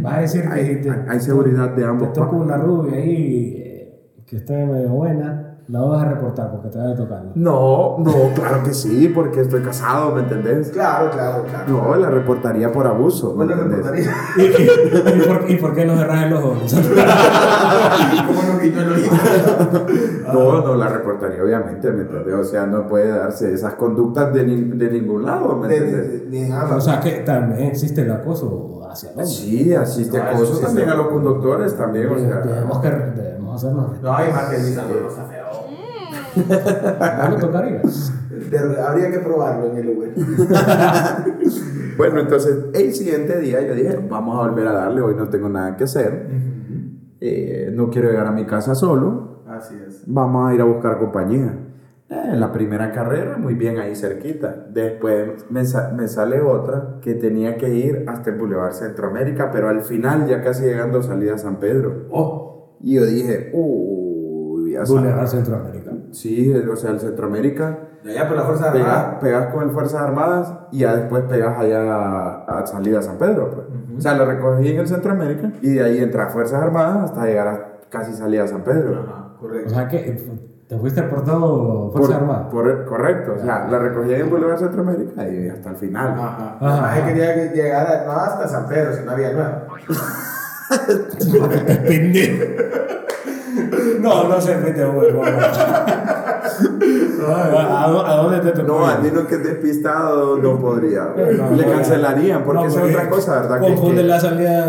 [0.01, 2.13] Vas a decir que hay, te, hay seguridad de te ambos.
[2.13, 6.68] toca pa- una rubia ahí eh, que esté medio buena, la vas a reportar porque
[6.68, 7.33] te vaya tocando.
[7.37, 10.68] No, no, claro que sí, porque estoy casado, ¿me entendés?
[10.70, 11.64] Claro, claro, claro.
[11.68, 14.07] No, la reportaría por abuso, ¿me ¿Cómo lo entendés?
[14.07, 14.12] reportaría?
[14.37, 16.74] ¿Y, y- y por, y por qué no cerras los ojos?
[18.27, 19.14] ¿Cómo no quitó el ojito?
[20.33, 22.35] No, no la reportaría, obviamente, ¿me entendés?
[22.35, 26.31] O sea, no puede darse esas conductas de, ni- de ningún lado, ¿me entendés?
[26.31, 29.27] de- de- ah, o sea que también existe el acoso hacia el hombre.
[29.27, 32.37] Sí, asiste No, acoso también a los conductores, también, o sea...
[32.40, 34.00] debemos, que, debemos hacernos.
[34.03, 34.57] No, hay más que
[36.37, 37.81] No lo tocaría.
[38.51, 40.14] De- habría que probarlo en el Uber.
[41.97, 45.49] Bueno, entonces el siguiente día yo dije, vamos a volver a darle, hoy no tengo
[45.49, 46.27] nada que hacer,
[47.20, 50.03] eh, no quiero llegar a mi casa solo, Así es.
[50.09, 51.57] vamos a ir a buscar compañía.
[52.09, 54.66] Eh, la primera carrera, muy bien ahí cerquita.
[54.73, 59.68] Después me, sa- me sale otra que tenía que ir hasta el Boulevard Centroamérica, pero
[59.68, 62.07] al final, ya casi llegando, salida a San Pedro.
[62.11, 65.31] Oh, Y yo dije, uy, ya Vulnerar sabes.
[65.47, 65.84] Centroamérica.
[66.14, 69.18] Sí, o sea, el Centroamérica, de allá por la Fuerza pegas, Armada.
[69.20, 73.18] pegas con el Fuerzas Armadas y ya después pegas allá a, a salida a San
[73.18, 73.50] Pedro.
[73.50, 73.66] Pues.
[73.98, 77.24] O sea, lo recogí en el Centroamérica y de ahí entra a Fuerzas Armadas hasta
[77.27, 79.03] llegar a casi salida a San Pedro.
[79.03, 79.70] Ajá, O correcto.
[79.74, 82.48] sea que eh, te fuiste por todo Fuerza Por- Armada.
[82.50, 86.09] por- correcto, o sea, la recogí en Boulevard Centroamérica y hasta el final.
[86.12, 86.27] Ajá.
[86.29, 86.57] Ajá.
[86.61, 89.66] Además, él quería que llegara no hasta San Pedro, si no había nueva.
[91.87, 92.44] Pendejo.
[94.01, 95.23] No, no se mete huevo.
[97.27, 98.81] ¿A, dó- a dónde te tocó?
[98.81, 101.05] No, a Dino que es despistado no podría.
[101.17, 103.61] No, Le cancelarían, porque no, esa es otra cosa, ¿verdad?
[103.61, 104.67] Confunde que, la salida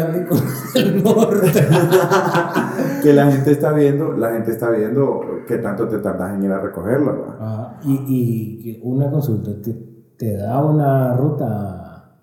[0.74, 1.52] del norte.
[3.04, 6.52] que la gente está viendo, la gente está viendo que tanto te tardas en ir
[6.52, 7.36] a recogerlo, ¿verdad?
[7.40, 7.78] Ajá.
[7.84, 9.74] Y, y una consulta, ¿te,
[10.18, 12.14] te da una ruta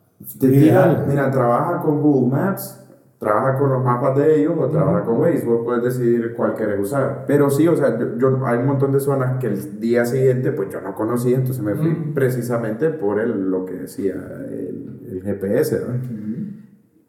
[0.40, 2.81] Te tira, mira, trabaja con Google Maps,
[3.22, 6.80] trabaja con los mapas de ellos o trabaja con Waze, vos puedes decidir cuál querés
[6.80, 7.24] usar.
[7.26, 10.50] Pero sí, o sea, yo, yo- hay un montón de zonas que el día siguiente
[10.50, 14.14] pues yo no conocía, entonces me fui precisamente por el, lo que decía
[14.50, 16.00] el, el GPS, ¿verdad?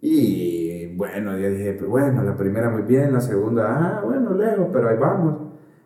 [0.02, 3.66] Y bueno, yo dije, pues, bueno, la primera muy bien, la segunda,
[3.98, 5.36] ah, bueno, lejos, pero ahí vamos.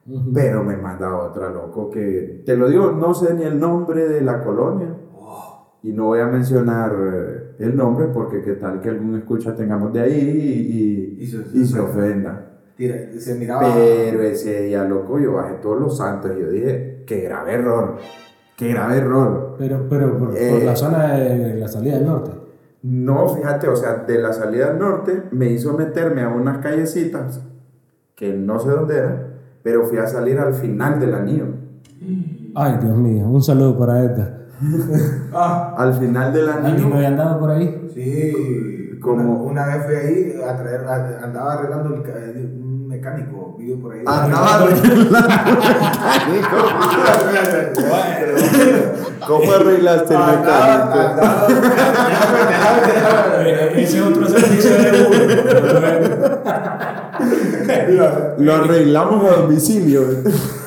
[0.08, 0.32] Ujú.
[0.34, 4.22] Pero me manda otra, loco, que te lo digo, no sé ni el nombre de
[4.22, 4.96] la colonia.
[5.84, 6.92] Y no voy a mencionar
[7.60, 11.44] el nombre porque qué tal que algún escucha tengamos de ahí y, y- Y se-
[11.58, 12.44] y se ofenda.
[12.76, 13.74] Tira, se miraba.
[13.74, 17.98] Pero ese día, loco, yo bajé todos los santos y yo dije, qué grave error,
[18.56, 19.56] qué grave error.
[19.58, 20.62] Pero, pero por, por Eh.
[20.64, 22.32] la zona de la salida del norte.
[22.84, 27.42] No, fíjate, o sea, de la salida al norte me hizo meterme a unas callecitas
[28.16, 29.28] que no sé dónde eran,
[29.64, 31.46] pero fui a salir al final del anillo.
[32.56, 34.47] Ay, Dios mío, un saludo para Edgar.
[35.34, 36.88] Ah, Al final del ¿Alguien anillo.
[36.90, 37.90] me había andado por ahí?
[37.94, 38.98] sí.
[39.02, 43.56] Como- Una, una vez fui ahí a traer, a- andaba arreglando el, ca- un mecánico,
[43.60, 44.00] vive por ahí.
[44.08, 44.66] Andaba
[49.28, 50.52] ¿Cómo arreglaste el mecánico?
[50.52, 54.88] andaba- déjame- déjame- Eh, Ese es otro servicio de.
[58.40, 60.02] Lo arreglamos a domicilio.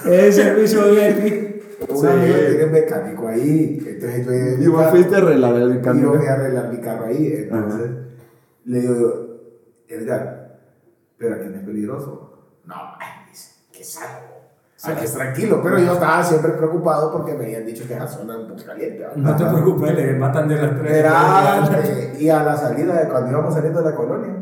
[0.04, 1.49] Ese servicio VIP.
[1.88, 2.06] Un Sí.
[2.06, 5.70] amigo tiene un mecánico ahí, entonces yo mi Y vos casa- fuiste a arreglar el
[5.80, 7.90] Y yo fui a arreglar mi carro ahí, entonces
[8.64, 9.30] le digo, yo,
[9.88, 10.58] Edgar,
[11.18, 12.32] pero aquí no es peligroso.
[12.66, 14.26] No, ay, es- que salgo.
[14.82, 18.34] Aquí es tranquilo, pero yo estaba siempre preocupado porque me habían dicho que esa zona
[18.34, 18.98] es un poco caliente.
[19.00, 19.16] ¿verdad?
[19.16, 20.90] No te preocupes, le matan de las tres.
[20.96, 24.36] Espérate, y a la salida, de cuando íbamos saliendo de la colonia,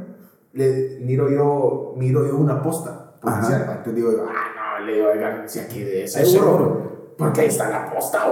[0.52, 3.62] le miro yo, miro yo una posta policial.
[3.68, 6.87] Entonces digo yo, ah, no, le digo, Edgar, si aquí de seguro.
[7.18, 8.24] Porque ahí está la posta.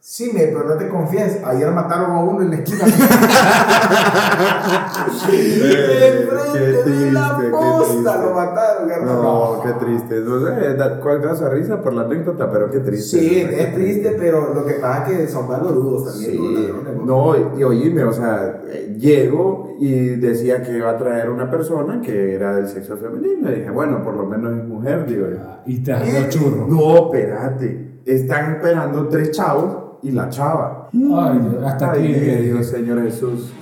[0.00, 1.40] Sí, me, pero no te confíes.
[1.44, 2.84] Ayer mataron a uno en la esquina.
[5.30, 8.26] Eh, qué Enfrente de la triste, qué posta triste.
[8.28, 9.22] lo mataron, hermano.
[9.22, 10.20] No, qué triste.
[10.20, 13.18] No sé, da- cuál causa risa por la anécdota, pero qué triste.
[13.18, 16.30] Sí, es triste, pero lo que pasa es que son malos dudos también.
[16.32, 16.38] Sí.
[16.38, 21.30] los ladrones, No, y, oíme, o sea, eh, llego y decía que iba a traer
[21.30, 23.50] una persona que era del sexo femenino.
[23.50, 25.36] Y dije, bueno, por lo menos es mujer, digo yo.
[25.66, 26.66] Y te hago churro.
[26.68, 28.00] No, espérate.
[28.06, 30.88] Están esperando tres chavos y la chava.
[30.92, 32.42] Ay, Dios, hasta Ay, aquí.
[32.42, 33.52] Dios, Señor Jesús,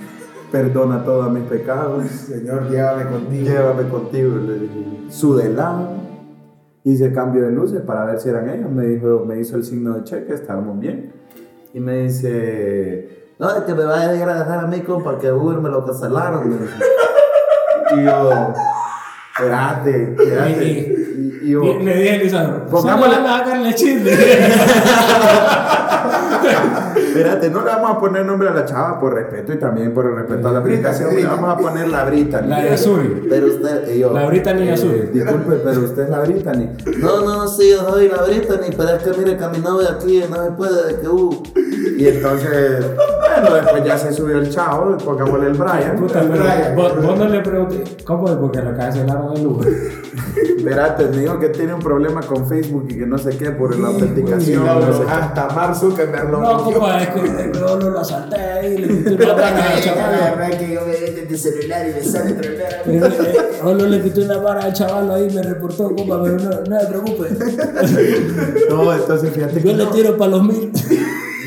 [0.51, 2.05] perdona todos mis pecados.
[2.05, 3.49] Señor, llévame contigo.
[3.49, 4.85] Llévame contigo, le dije.
[6.83, 8.71] Hice cambio de luces para ver si eran ellos.
[8.71, 11.11] Me, dijo, me hizo el signo de cheque, estábamos bien.
[11.73, 15.57] Y me dice, No, es que me vaya a dejar a mí, compa, que Uber
[15.59, 16.57] me lo cancelaron.
[17.91, 18.53] Y yo,
[19.33, 21.07] espérate, espérate.
[21.47, 24.11] Y, yo, le dije a Lisandro, Pongámosle- solo van a sacar el chisme.
[27.17, 30.05] espérate, no le vamos a poner nombre a la chava por respeto y también por
[30.05, 31.15] el respeto a la aplicación.
[31.15, 32.47] Le vamos a poner la Brittany.
[32.47, 33.25] La de azul.
[33.29, 35.09] pero usted, y yo, La Brittany Eh, azul.
[35.13, 36.69] Disculpe, pero usted es la Brittany.
[36.99, 40.43] No, no, sí, yo soy la Brittany, pero es que mire, caminaba de aquí, no
[40.43, 41.43] se puede, de que uh.
[41.97, 45.95] Y entonces, bueno, después ya se subió el chavo, pongámosle el Brian.
[45.95, 46.75] Puta, pero Brian.
[46.75, 48.35] vos, vos no le pregunté, ¿cómo es?
[48.35, 49.67] Porque lo cancelaron el Uber.
[50.57, 53.75] Espérate, me dijo que tiene un problema con Facebook y que no sé qué por
[53.79, 54.65] la autenticación.
[54.65, 55.11] No, no sé no, qué.
[55.11, 56.79] hasta Mark Zuckerberg lo No, bloqueó.
[57.13, 60.57] Que yo no lo asalté ahí, le quité una vara al chaval.
[60.57, 62.35] que yo me tu celular y me sale
[62.85, 63.01] eh,
[63.61, 66.85] Solo le quité una vara al chaval ahí, me reportó, compa, pero no, no se
[66.87, 67.27] preocupe.
[68.69, 70.71] No, entonces fíjate que Yo le tiro para los mil.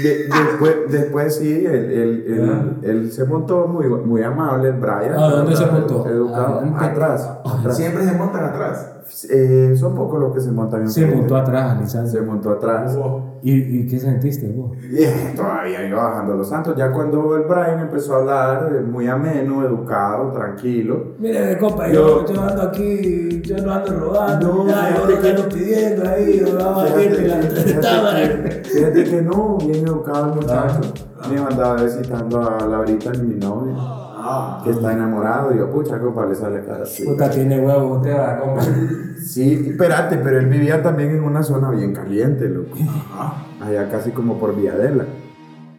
[0.03, 5.13] De- después, después sí, él, él, él, él se montó muy, muy amable, el Brian.
[5.13, 6.07] ¿A dónde se montó?
[6.09, 6.59] Educado.
[6.61, 6.85] Adelante.
[6.87, 7.31] Atrás.
[7.45, 7.77] atrás.
[7.77, 8.93] Siempre se montan atrás.
[9.29, 12.25] Eh, son pocos los que se montan Se montó atrás, Se Lisandro.
[12.25, 12.97] montó atrás.
[13.43, 14.77] ¿Y, ¿Y qué sentiste vos?
[14.91, 16.75] Y eh, todavía iba bajando los santos.
[16.77, 21.15] Ya cuando el Brian empezó a hablar, eh, muy ameno, educado, tranquilo.
[21.19, 25.29] Mire, compa, Yo- yo, yo ando aquí, yo no ando robando, No, ya, yo no
[25.29, 27.01] ando pidiendo ahí, yo vamos a la.
[27.01, 30.81] Fíjate, fíjate que no, bien educado el muchacho.
[31.31, 33.75] Me andaba visitando a Laurita, mi novia,
[34.33, 34.61] Ah.
[34.63, 35.55] que está enamorado.
[35.55, 37.05] Y yo, pucha, compa, le sale cara así.
[37.05, 38.63] Puta, tiene huevo, usted va, compa.
[39.21, 42.77] Sí, espérate, pero él vivía también en una zona bien caliente, loco.
[43.61, 45.05] Allá casi como por Villadela.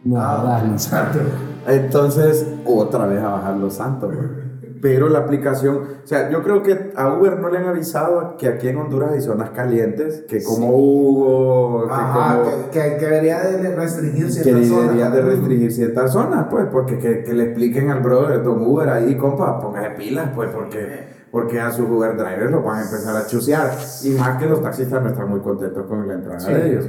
[0.04, 1.22] No, jodas, Lisandro.
[1.66, 4.41] Entonces, otra vez a bajar los santos, güey.
[4.82, 8.48] Pero la aplicación, o sea, yo creo que a Uber no le han avisado que
[8.48, 12.70] aquí en Honduras hay zonas calientes, que como Hugo, que Ajá, como...
[12.72, 14.82] que, que, que debería de restringir que ciertas zonas.
[14.86, 18.88] deberían de restringir ciertas zonas, pues, porque que, que le expliquen al brother, don Uber
[18.88, 23.14] ahí, compa, póngase pilas, pues, porque, porque a sus Uber drivers los van a empezar
[23.14, 23.70] a chusear.
[24.02, 26.88] Y más que los taxistas no están muy contentos con la entrada de ellos.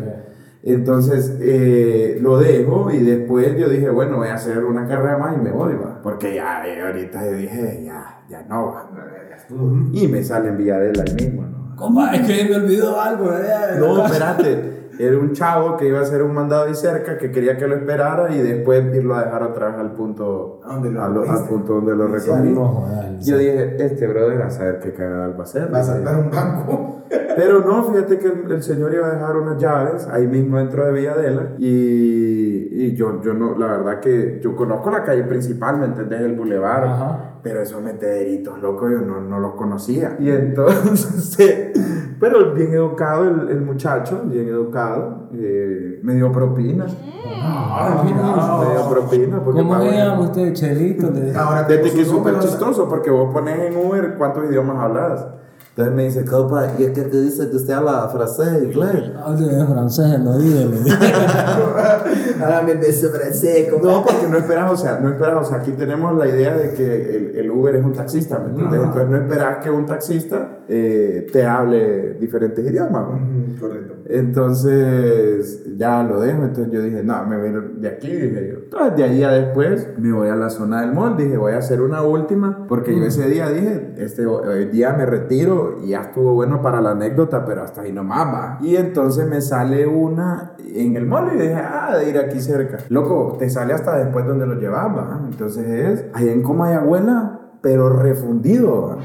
[0.65, 5.36] Entonces eh, lo dejo y después yo dije, bueno, voy a hacer una carrera más
[5.36, 6.02] y me voy, va.
[6.02, 8.89] Porque ya eh, ahorita dije, ya, ya no va.
[9.91, 11.76] Y me sale en Villadela ahí mismo, ¿no?
[11.76, 13.78] Compa, es que me olvidó algo, eh.
[13.78, 14.73] No, espérate.
[14.99, 17.76] Era un chavo que iba a hacer un mandado ahí cerca que quería que lo
[17.76, 21.23] esperara y después irlo a dejar otra vez al punto, ¿A dónde lo a lo-
[21.30, 22.54] al punto donde lo Sí, recogí.
[23.21, 25.73] Yo dije, este brother a saber qué cagada va a hacer.
[25.73, 27.04] Va a saltar un banco.
[27.35, 30.85] Pero no, fíjate que el, el señor iba a dejar unas llaves ahí mismo dentro
[30.85, 35.77] de Villadela y, y yo, yo no, la verdad que yo conozco la calle principal,
[35.77, 36.21] ¿me entendés?
[36.21, 37.19] El bulevar, Ajá.
[37.41, 40.15] pero esos metederitos locos yo no, no los conocía.
[40.19, 41.71] Y entonces,
[42.19, 46.85] pero bien educado el, el muchacho, bien educado, eh, me dio propina.
[47.45, 48.23] Ay, mira.
[48.65, 49.43] Me dio propina.
[49.43, 51.11] porque ¿Cómo pagó- se llama usted, Chelito?
[51.11, 55.27] Le- Ahora Desde que es súper chistoso porque vos pones en Uber cuántos idiomas hablas.
[55.75, 59.12] Entonces me dice, compa, y es que te dice que usted habla francés, inglés.
[59.17, 60.77] Hable en francés, no dígale.
[62.43, 63.88] Hágame beso francés, compa.
[63.88, 66.73] No, porque no esperas, o sea, no esperas, o sea, aquí tenemos la idea de
[66.75, 68.81] que el, el Uber es un taxista, ¿me entiendes?
[68.83, 73.05] Entonces no esperas que un taxista eh, te hable diferentes idiomas.
[73.59, 73.95] Correcto.
[74.05, 78.59] Entonces ya lo dejo, entonces yo dije, no, me voy de aquí, dije yo.
[78.63, 81.57] Entonces de ahí a después me voy a la zona del mall, dije, voy a
[81.57, 86.02] hacer una última, porque yo ese día dije, este hoy día me retiro y ya
[86.02, 88.58] estuvo bueno para la anécdota, pero hasta ahí nomás va.
[88.62, 92.78] Y entonces me sale una en el mall y dije, ah, de ir aquí cerca.
[92.89, 95.21] Loco, te sale hasta después donde lo llevaba.
[95.30, 98.88] Entonces es ahí en Comayagüela, pero refundido.
[98.88, 98.97] ¿va?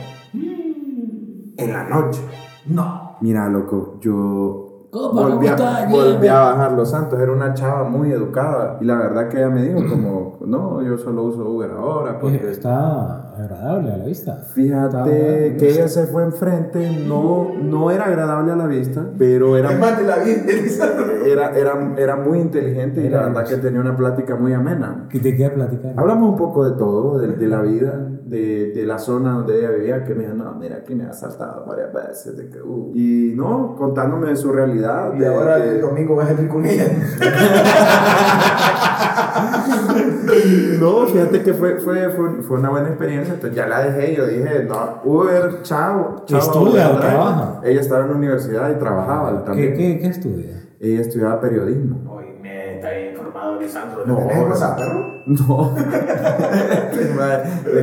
[1.56, 2.20] En la noche.
[2.66, 3.16] No.
[3.20, 7.18] Mira, loco, yo volví, ¿cómo a, volví a bajar los santos.
[7.18, 8.78] Era una chava muy educada.
[8.80, 12.12] Y la verdad que ella me dijo como, no, yo solo uso Uber ahora.
[12.12, 14.36] Eh, Porque Está agradable a la vista.
[14.54, 17.04] Fíjate que ella se fue enfrente.
[17.06, 20.16] No, no era agradable a la vista, pero era, de la
[21.26, 25.06] era, era, era muy inteligente y la verdad que tenía una plática muy amena.
[25.10, 25.94] ¿Qué te queda platicar?
[25.96, 29.70] Hablamos un poco de todo, de, de la vida, de, de la zona donde ella
[29.70, 32.36] vivía, que me dijo, no, mira, aquí me ha asaltado varias veces.
[32.36, 32.92] De que, uh".
[32.94, 35.12] Y no, contándome de su realidad.
[35.14, 36.84] Y de- ahora el domingo vas a ir con ella.
[40.80, 43.27] No, fíjate que fue, fue, fue, fue una buena experiencia.
[43.34, 46.22] Entonces ya la dejé yo dije, no, Uber, chao.
[46.26, 47.06] chao ¿Estudia o Drive".
[47.08, 47.60] trabaja?
[47.64, 49.76] Ella estaba en la universidad y trabajaba ¿Qué, también.
[49.76, 50.64] qué, qué estudia?
[50.80, 52.12] Ella estudiaba periodismo.
[52.14, 54.06] Oye, me está bien informado, Lisandro.
[54.06, 55.18] No, ¿Tenés WhatsApp, perro?
[55.26, 55.74] No.
[55.76, 55.84] Le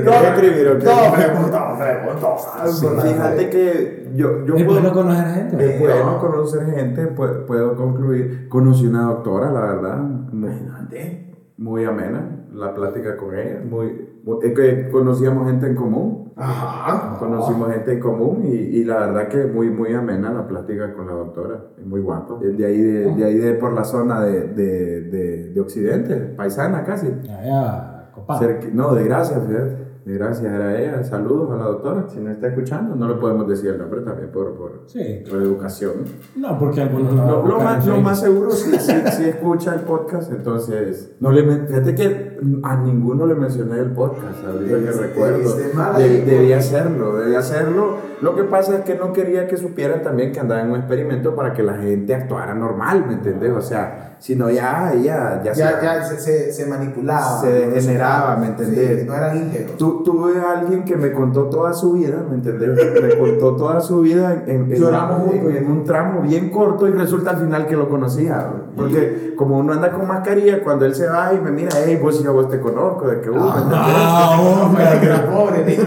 [0.04, 0.84] quería escribir.
[0.84, 2.36] No, pregunto, pregunto.
[2.72, 5.74] Sí, Fíjate que yo, yo Es puedo, bueno conocer gente.
[5.76, 8.48] es bueno conocer gente, puedo, puedo concluir.
[8.50, 9.98] Conocí una doctora, la verdad.
[10.32, 11.25] Me- Imagínate.
[11.58, 13.62] Muy amena la plática con ella.
[13.70, 16.34] Muy, muy- es que conocíamos gente en común.
[16.38, 17.18] Ajá.
[17.18, 21.08] Conocimos gente en común y, y la verdad que muy, muy amena la plática con
[21.08, 21.60] la doctora.
[21.80, 22.40] Es muy guapa.
[22.44, 26.16] Es de ahí, de, de ahí de por la zona de, de, de, de Occidente,
[26.36, 27.08] paisana casi.
[27.08, 28.40] Allá, compa.
[28.40, 29.85] Cerqui- no, de gracias, fíjate.
[30.08, 31.04] Gracias era ella.
[31.04, 32.06] Saludos a la doctora.
[32.08, 35.24] Si no está escuchando, no le podemos decir el nombre también por, por, Sí.
[35.28, 35.94] por educación.
[36.36, 37.26] No, porque algunos no.
[37.28, 41.32] Lo, lo más, lo más seguro si sí, sí, sí escucha el podcast, entonces no
[41.32, 45.38] le men- fíjate que a ninguno le mencioné el podcast, ahorita que Este, recuerdo.
[45.42, 48.15] este De- ahí, debía hacerlo, debía hacerlo.
[48.22, 51.36] Lo que pasa es que no quería que supieran también que andaba en un experimento
[51.36, 53.52] para que la gente actuara normal, ¿me entendés?
[53.52, 57.42] O sea, sino ya, ya, ya, Ya, se- ya se, se, se manipulaba.
[57.42, 59.02] Se degeneraba, ¿me entendés?
[59.02, 59.78] Sí, no eran íntegros.
[59.78, 62.70] Tu- tuve a alguien que me contó toda su vida, ¿me entendés?
[63.02, 65.50] Me contó toda su vida en, en- en- Lloramos juntos.
[65.52, 68.48] en- en un tramo bien corto y resulta al final que lo conocía.
[68.76, 72.22] Porque como uno anda con mascarilla, cuando él se va y me mira, hey, vos
[72.24, 73.72] yo a vos te conozco, de que uh, ¿me entendés?
[73.78, 75.78] Ah, Hombre, que era pobre.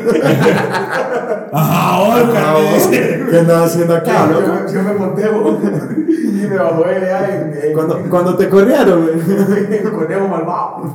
[1.52, 2.17] Ajá, me dice.
[3.30, 7.98] ¿Qué andas haciendo acá, yo, yo me monté y me bajó allá en, en, Cuando,
[8.08, 9.06] cuando te corrieron,
[9.98, 10.92] conejo malvado.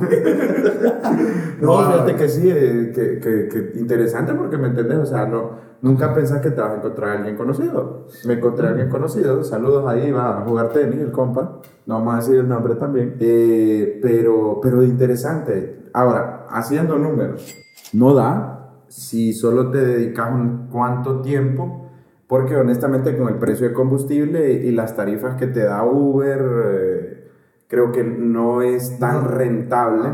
[1.60, 5.26] No, No, fíjate que sí, eh, que, que, que interesante porque me entendés, o sea,
[5.26, 8.06] no, nunca pensás que te vas a encontrar a alguien conocido.
[8.26, 12.14] Me encontré a alguien conocido, saludos ahí, va a jugar tenis, el compa, no vamos
[12.14, 15.84] a decir el nombre también, Eh, pero, pero interesante.
[15.92, 17.54] Ahora, haciendo números,
[17.92, 18.53] no da
[18.94, 21.88] si solo te dedicas un cuánto tiempo,
[22.28, 27.28] porque honestamente con el precio de combustible y las tarifas que te da Uber, eh,
[27.66, 30.10] creo que no es tan rentable.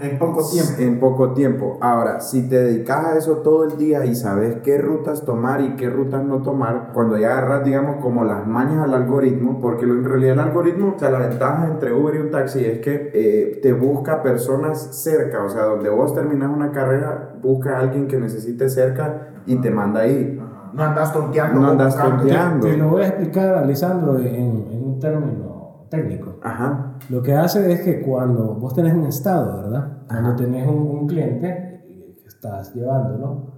[0.00, 0.72] En poco tiempo.
[0.78, 1.78] en poco tiempo.
[1.80, 5.76] Ahora, si te dedicas a eso todo el día y sabes qué rutas tomar y
[5.76, 9.94] qué rutas no tomar, cuando ya agarras, digamos, como las mañas al algoritmo, porque lo-
[9.94, 13.10] en realidad el algoritmo, o sea, la ventaja entre Uber y un taxi es que
[13.12, 18.06] eh, te busca personas cerca, o sea, donde vos terminas una carrera, busca a alguien
[18.08, 20.40] que necesite cerca y te manda ahí.
[20.74, 21.60] No andas tonteando.
[21.60, 22.66] No andas tonteando.
[22.66, 24.26] Te lo voy a explicar, Alessandro, en,
[24.70, 26.27] en un término técnico.
[26.50, 26.94] Ajá.
[27.10, 29.98] Lo que hace es que cuando vos tenés un estado, ¿verdad?
[30.08, 30.36] Cuando Ajá.
[30.36, 31.82] tenés un, un cliente
[32.22, 33.48] que estás llevando, ¿no?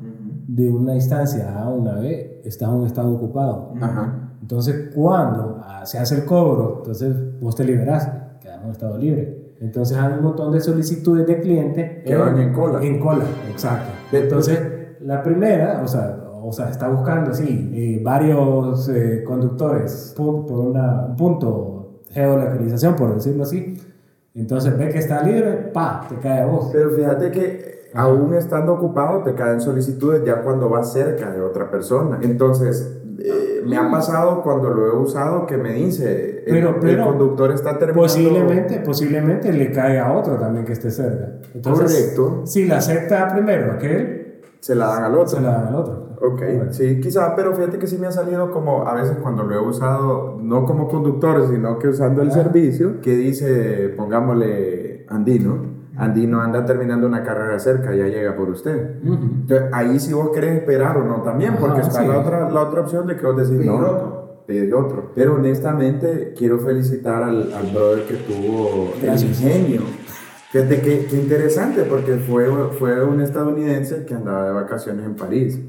[0.46, 3.72] De una instancia A una B, estás en un estado ocupado.
[3.80, 4.32] Ajá.
[4.42, 8.98] Entonces, cuando ah, se hace el cobro, entonces vos te liberás, quedas en un estado
[8.98, 9.56] libre.
[9.60, 12.82] Entonces hay un montón de solicitudes de clientes Que van en cola.
[12.82, 13.90] En cola, exacto.
[14.10, 14.58] Entonces,
[15.02, 20.58] la primera, o sea, o sea está buscando, sí, eh, varios eh, conductores pu- por
[20.60, 21.79] una- un punto
[22.10, 23.80] geolocalización, por decirlo así.
[24.34, 26.70] Entonces ve que está libre, pa, te cae a vos.
[26.72, 31.70] Pero fíjate que aún estando ocupado te caen solicitudes ya cuando vas cerca de otra
[31.70, 32.18] persona.
[32.22, 36.74] Entonces, eh, me ha pasado cuando lo he usado que me dice, el, Pero- el
[36.80, 38.02] pero conductor está terminando...
[38.02, 41.32] Posiblemente, posiblemente le caiga a otro también que esté cerca.
[41.52, 42.46] Entonces, Correcto.
[42.46, 45.26] Si la acepta primero aquel, Se la dan al otro.
[45.28, 45.99] se la dan al otro.
[46.22, 49.54] Ok, sí, quizá, pero fíjate que sí me ha salido como a veces cuando lo
[49.54, 52.32] he usado, no como conductor, sino que usando el Ah.
[52.32, 59.00] servicio, que dice, pongámosle Andino, Andino anda terminando una carrera cerca, ya llega por usted.
[59.02, 59.14] Ujú.
[59.42, 62.08] Entonces, ahí si vos querés esperar o no también, porque Ajá, está sí.
[62.08, 64.42] la, otra, la otra opción de que vos decís, no, otro.
[64.46, 65.12] pedir otro.
[65.14, 69.82] Pero honestamente, quiero felicitar al, al brother que tuvo el ingenio.
[70.50, 72.46] Fíjate qué interesante, porque fue,
[72.78, 75.60] fue un estadounidense que andaba de vacaciones en París.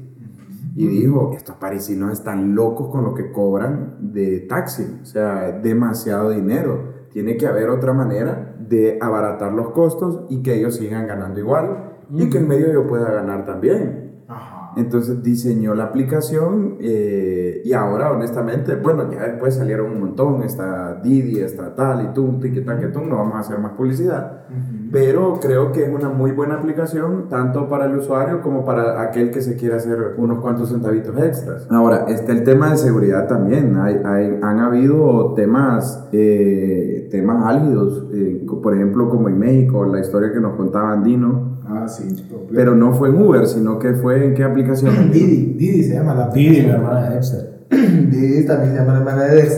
[0.74, 5.00] Y dijo, estos parisinos están locos con lo que cobran de taxi.
[5.02, 6.92] O sea, demasiado dinero.
[7.10, 11.96] Tiene que haber otra manera de abaratar los costos y que ellos sigan ganando igual.
[12.10, 14.24] Y que en medio yo pueda ganar también.
[14.28, 14.62] Ajá.
[14.76, 20.94] Entonces diseñó la aplicación eh, y ahora honestamente, bueno, ya después salieron un montón, está
[21.02, 24.44] Didi, está tal y tú, que tal, que tú, no vamos a hacer más publicidad,
[24.92, 29.30] pero creo que es una muy buena aplicación tanto para el usuario como para aquel
[29.30, 31.66] que se quiera hacer unos cuantos centavitos extras.
[31.70, 38.06] Ahora, está el tema de seguridad también, hay, hay- han habido temas, eh, temas álgidos,
[38.12, 42.04] eh, por ejemplo como en México, la historia que nos contaba Andino, Ah, sí.
[42.52, 45.10] pero no fue en Uber, sino que fue en qué aplicación.
[45.10, 47.61] Didi, Didi se llama la Didi, la hermana de Dexter.
[47.72, 49.48] También se llama la hermana de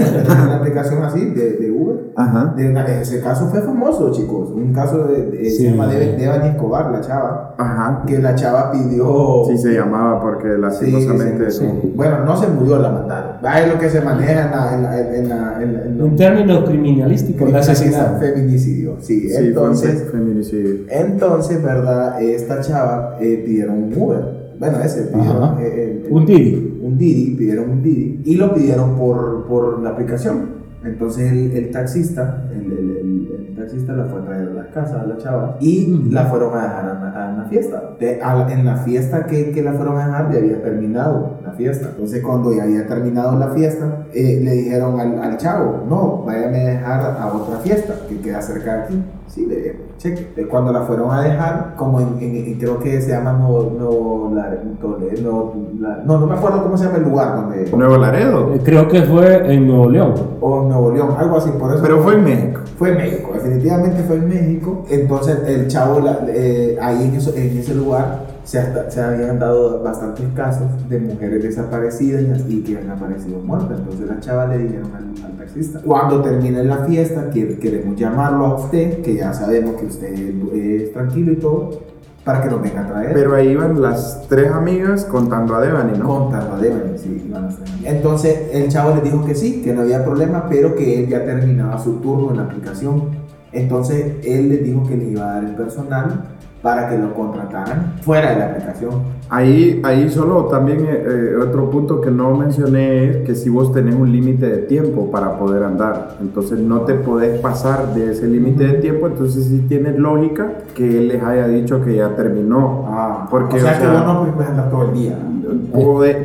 [0.44, 1.96] una aplicación así de, de Uber.
[2.16, 2.54] Ajá.
[2.56, 4.50] De una- ese caso fue famoso, chicos.
[4.50, 5.64] Un caso de, de- Sí.
[5.64, 7.54] se llama Devani Escobar, la chava.
[7.58, 8.04] Ajá.
[8.06, 9.42] Que la chava pidió.
[9.48, 11.50] Sí se llamaba porque Sí, lastimosamente.
[11.50, 11.92] sí, sí.
[11.96, 13.32] Bueno, no se murió, la mataron.
[13.44, 14.74] Es lo que se maneja en la.
[14.74, 18.20] En la, en la, en la- en la- Un término criminalístico, el asesinato.
[18.20, 19.28] Feminicidio, sí.
[19.28, 20.84] Sí, entonces, feminicidio.
[20.88, 22.22] entonces, ¿verdad?
[22.22, 24.44] Esta chava eh, pidieron un Uber.
[24.58, 25.42] Bueno, ese pidieron.
[25.42, 25.56] Ajá.
[25.60, 26.73] eh, el- Un Didi.
[26.86, 30.64] Un Didi, pidieron un Didi y lo pidieron por, por la aplicación.
[30.84, 35.06] Entonces el, el taxista, el, el- taxista la fue a traer a la casa a
[35.06, 36.94] la chava y la fueron a dejar a
[37.34, 37.82] una, fiesta.
[38.00, 41.52] De- a en la fiesta que, que la fueron a dejar ya había terminado la
[41.52, 41.88] fiesta.
[41.90, 46.60] Entonces cuando ya había terminado la fiesta, eh, le dijeron al, al chavo, no, váyame
[46.62, 49.02] a dejar a otra fiesta que queda cerca de aquí.
[49.28, 50.46] Sí, le dije, cheque.
[50.48, 54.30] Cuando la fueron a dejar, como en, en- en- creo que se llama no, no,
[54.34, 57.70] la, no, la- no, no me acuerdo cómo se llama el lugar donde...
[57.76, 58.54] Nuevo Laredo.
[58.54, 60.14] Eh, Creo que fue en Nuevo León.
[60.40, 61.82] o en Nuevo León, algo así, por eso.
[61.82, 62.60] Pero fue en México.
[62.78, 64.84] Fue en México, definitivamente fue en México.
[64.90, 69.82] Entonces el chavo, la- eh, ahí en, en ese lugar, se, hasta- se habían dado
[69.82, 73.78] bastantes casos de mujeres desaparecidas y que han aparecido muertas.
[73.78, 78.46] Entonces la chava le dijeron al, al taxista, cuando termine la fiesta, que, queremos llamarlo
[78.46, 80.12] a usted, que ya sabemos que usted
[80.54, 81.80] es tranquilo y todo,
[82.24, 83.12] para que nos venga a traer.
[83.12, 86.06] Pero ahí iban las tres amigas contando a Devani, ¿no?
[86.08, 87.48] Contando a Devani, sí, iban.
[87.84, 91.24] Entonces el chavo les dijo que sí, que no había problema, pero que él ya
[91.24, 93.24] terminaba su turno en la aplicación.
[93.52, 96.24] Entonces él les dijo que les iba a dar el personal
[96.64, 98.92] para que lo contrataran fuera de la aplicación.
[99.28, 103.70] Ahí, ahí solo también eh, eh, otro punto que no mencioné es que si vos
[103.70, 108.26] tenés un límite de tiempo para poder andar, entonces no te podés pasar de ese
[108.28, 112.86] límite de tiempo, entonces sí tiene lógica que él les haya dicho que ya terminó.
[112.88, 115.18] Ah, Porque, o sea, o que sea, vos no puedes andar todo el día.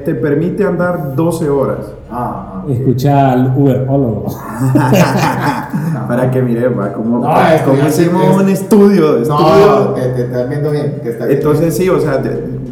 [0.06, 1.80] Te permite andar 12 horas.
[2.10, 2.66] Ah, ah.
[2.70, 4.28] Escucha al Uberólogo.
[6.10, 9.12] Para que mire, va, como, No, es como hicimos es- un estudio.
[9.12, 10.96] No, estudio te, te estás viendo bien.
[11.04, 12.20] te estás Entonces sí, o sea,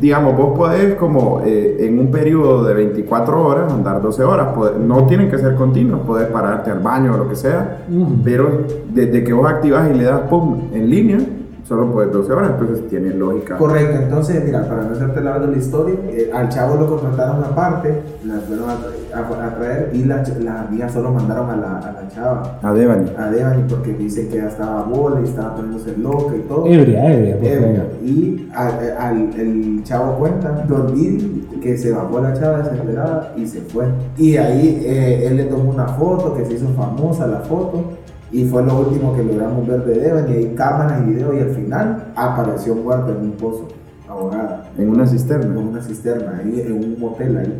[0.01, 4.77] digamos, vos podés como eh, en un periodo de 24 horas andar 12 horas, Podés-
[4.77, 7.83] no tienen que ser continuos, podés pararte al baño o lo que sea,
[8.23, 11.19] pero desde que vos activas y le das pum en línea,
[11.68, 13.57] solo puedes 12 horas, entonces tiene lógica.
[13.57, 18.01] Correcto, entonces, mira, para no hacerte largo la historia, eh, al chavo lo contrataron aparte,
[18.26, 21.91] la fueron a, a- a traer y la las amigas solo mandaron a la, a
[21.91, 23.11] la chava, A Devani.
[23.18, 26.65] a Devani, porque dicen que ya estaba bola y estaba poniéndose loca y todo.
[26.68, 27.84] Ebria, ebria, Ebria.
[28.03, 33.61] Y a- al, el chavo cuenta, dormir, que se bajó la chava desesperada y se
[33.61, 33.86] fue.
[34.18, 37.84] Y ahí eh, él le tomó una foto, que se hizo famosa la foto.
[38.32, 40.32] Y fue lo último que logramos ver de Devani.
[40.34, 41.34] Y hay cámaras y video.
[41.34, 43.67] Y al final apareció muerta en un pozo,
[44.07, 45.59] ahogada, En una en cisterna.
[45.59, 47.53] una cisterna, ahí en un motel ahí,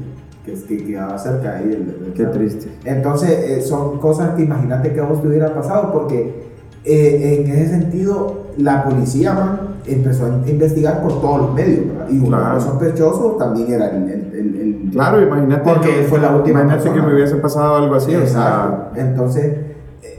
[0.46, 2.70] que, es- que quedaba cerca ahí del, Qué triste.
[2.86, 6.48] Entonces, eh, son cosas que imagínate que a vos te hubiera pasado, porque
[6.84, 12.08] eh, en ese sentido, la policía man, empezó a investigar por todos los medios, ¿verdad?
[12.10, 12.46] Y uno Claro.
[12.48, 14.04] de los sospechosos también era el.
[14.04, 15.70] el, el- el- Claro, imagínate.
[15.70, 17.02] Porque fue la última Imagínate persona.
[17.02, 19.00] que me hubiese pasado algo así, o sea, Exacto.
[19.02, 19.54] Entonces,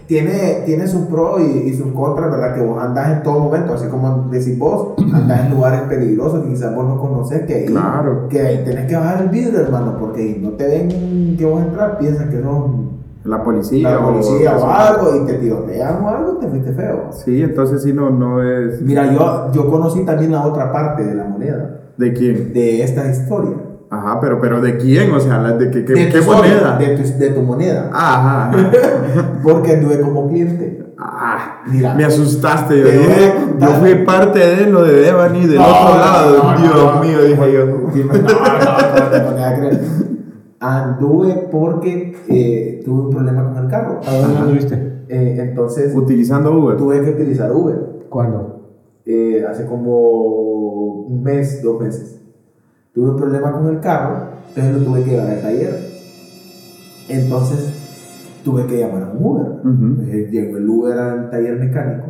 [0.07, 2.55] tiene, tiene sus pros y, y sus contras, ¿verdad?
[2.55, 6.51] Que vos andás en todo momento, así como decís vos, andás en lugares peligrosos que
[6.51, 8.29] quizás vos no conoces, que ahí, Claro.
[8.29, 11.97] que ahí tenés que bajar el vidrio, hermano, porque no te ven que vos entras,
[11.99, 12.89] piensan que son
[13.24, 13.91] la policía.
[13.91, 17.11] la policía o o- algo y te tirotean o algo, te fuiste feo.
[17.12, 18.81] Sí, entonces sí, no, no es.
[18.81, 22.53] Mira, yo, yo conocí también la otra parte de la moneda, ¿De quién?
[22.55, 23.53] de esta historia.
[23.91, 25.11] Ajá, pero, pero ¿de quién?
[25.12, 26.76] O sea, ¿de qué, qué, de moneda?
[26.78, 27.91] De tu, de tu moneda.
[27.93, 29.41] Ajá, ajá.
[29.43, 30.84] Porque anduve como cliente.
[30.99, 31.95] Ah, Mira.
[31.95, 32.78] me asustaste.
[32.78, 36.43] Yo dije, yo fui parte de lo de Devani del No, otro no, lado.
[36.43, 37.91] no, Dios mío, dije yo.
[37.95, 39.80] Sí, No, no, no, te ponía a creer.
[40.61, 44.01] Anduve porque eh, tuve un problema con el carro.
[44.07, 44.74] ¿A dónde anduviste?
[45.09, 46.76] Eh, entonces Utilizando Uber.
[46.76, 47.76] tuve que utilizar Uber.
[48.11, 48.57] ¿Cuándo?
[49.07, 52.20] eh, hace como un mes, dos meses.
[52.99, 54.16] Tuve un problema con el carro,
[54.49, 55.72] entonces lo tuve que llevar al taller.
[57.09, 59.46] Entonces tuve que llamar a un Uber.
[59.61, 59.70] Ujú.
[59.70, 62.07] Entonces llegó el Uber al taller mecánico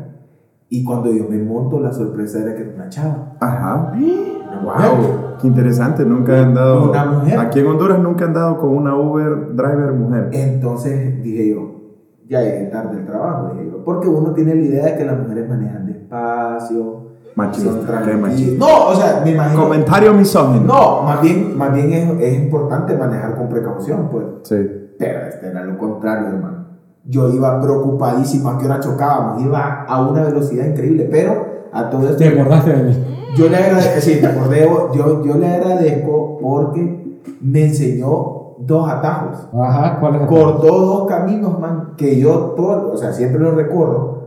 [0.70, 3.36] y cuando yo me monto, la sorpresa era que era una chava.
[3.38, 3.92] Ajá.
[3.92, 4.62] Una.
[4.62, 6.06] Wow, qué interesante.
[6.06, 6.90] Nunca he andado.
[6.90, 7.38] Una mujer.
[7.38, 10.30] Aquí en Honduras nunca he andado con una Uber driver mujer.
[10.32, 11.82] Entonces dije yo,
[12.26, 15.18] ya llegué tarde al trabajo, dije yo, porque uno tiene la idea de que las
[15.18, 17.07] mujeres manejan despacio,
[17.38, 18.20] Machista, tranquilas.
[18.20, 18.66] machista.
[18.66, 19.62] No, o sea, me imagino.
[19.62, 20.64] Comentario misógino.
[20.64, 24.24] No, más bien, más bien es, es importante manejar con precaución, pues.
[24.42, 24.56] Sí.
[24.98, 26.66] Pero este era lo contrario, hermano.
[27.04, 32.08] Yo iba preocupadísimo a qué hora chocábamos, iba a una velocidad increíble, pero a todo
[32.08, 32.16] esto.
[32.16, 33.04] ¿Te acordaste de mí?
[33.36, 39.48] Yo le agradezco, sí, te acordé, yo, yo le agradezco porque me enseñó dos atajos.
[39.54, 43.54] Ajá, ¿cuál es el Cortó dos caminos, man, que yo todo, o sea, siempre los
[43.54, 44.17] recorro.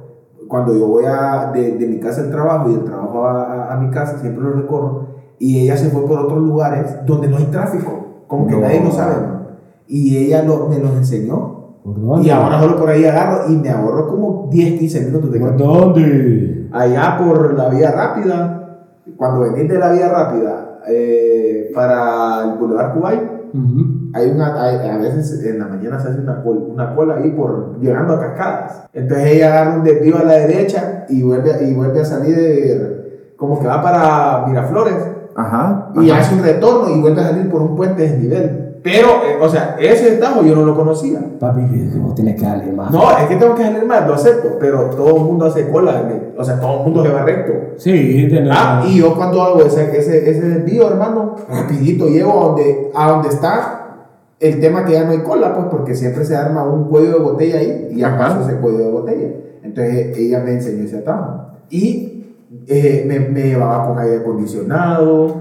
[0.52, 3.78] Cuando yo voy a, de, de mi casa al trabajo y del trabajo a, a-
[3.78, 5.08] mi casa, siempre los recorro.
[5.39, 8.60] Y ella se fue por otros lugares donde no hay tráfico, como que No.
[8.60, 9.47] nadie lo sabe, man.
[9.88, 11.78] Y ella lo- me los enseñó.
[12.22, 15.52] Y ahora solo por ahí agarro y me ahorro como 10, 15 minutos de ¿Por
[15.52, 15.74] camino.
[15.74, 16.68] dónde?
[16.74, 22.93] Allá por la vía rápida, cuando venís de la vía rápida eh, para el Boulevard
[22.93, 23.22] Kuwait,
[23.54, 24.01] Ujú.
[24.14, 27.32] Hay una, hay- a veces en la mañana se hace una, col- una cola ahí
[27.32, 28.84] por llegando a cascadas.
[28.93, 33.59] Entonces ella agarra un desvío a la derecha y vuelve, y vuelve a salir como
[33.59, 34.95] que va para Miraflores
[35.36, 35.91] Ajá.
[35.95, 36.20] y ajá.
[36.22, 38.68] hace un retorno y vuelve a salir por un puente desnivel.
[38.84, 41.20] Pero, eh, o sea, ese estajo yo no lo conocía.
[41.39, 41.62] Papi,
[41.99, 42.89] vos tienes que darle más.
[42.89, 46.01] No, es que tengo que salir más, lo acepto, pero todo el mundo hace cola,
[46.36, 47.53] o sea, todo el mundo se va recto.
[47.78, 52.43] Sí, tenés Ah, y yo cuando hago ese, ese, ese desvío, hermano, rapidito llego a
[52.47, 53.80] donde, a donde está
[54.42, 57.20] el tema que ya no hay cola, pues porque siempre se arma un cuello de
[57.20, 59.28] botella ahí y ya paso ese cuello de botella.
[59.64, 61.46] Entonces ella me enseñó ese atajo.
[61.70, 62.36] Y
[62.68, 65.36] eh, me, me llevaba con aire acondicionado,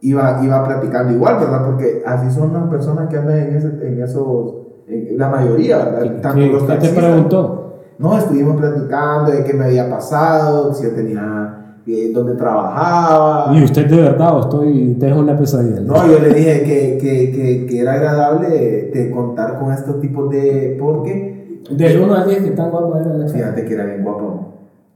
[0.00, 1.64] iba, iba platicando igual, ¿verdad?
[1.66, 4.54] Porque así son las personas que andan en, ese, en esos,
[4.88, 6.02] en la mayoría, ¿verdad?
[6.02, 7.54] ¿Qué, Tanto qué- los qué te preguntó?
[7.98, 11.57] no, estuvimos platicando de qué me había pasado, si yo tenía,
[11.88, 13.56] eh, dónde trabajaba.
[13.56, 15.80] Y usted de verdad, o estoy, tengo una pesadilla.
[15.80, 18.48] No, yo le dije que, que, que, que era agradable
[18.92, 20.76] de contar con estos tipos de...
[20.80, 23.38] Porque, Del 1 al 10, que tan guapo era la chica.
[23.38, 24.44] fíjate que era bien guapa.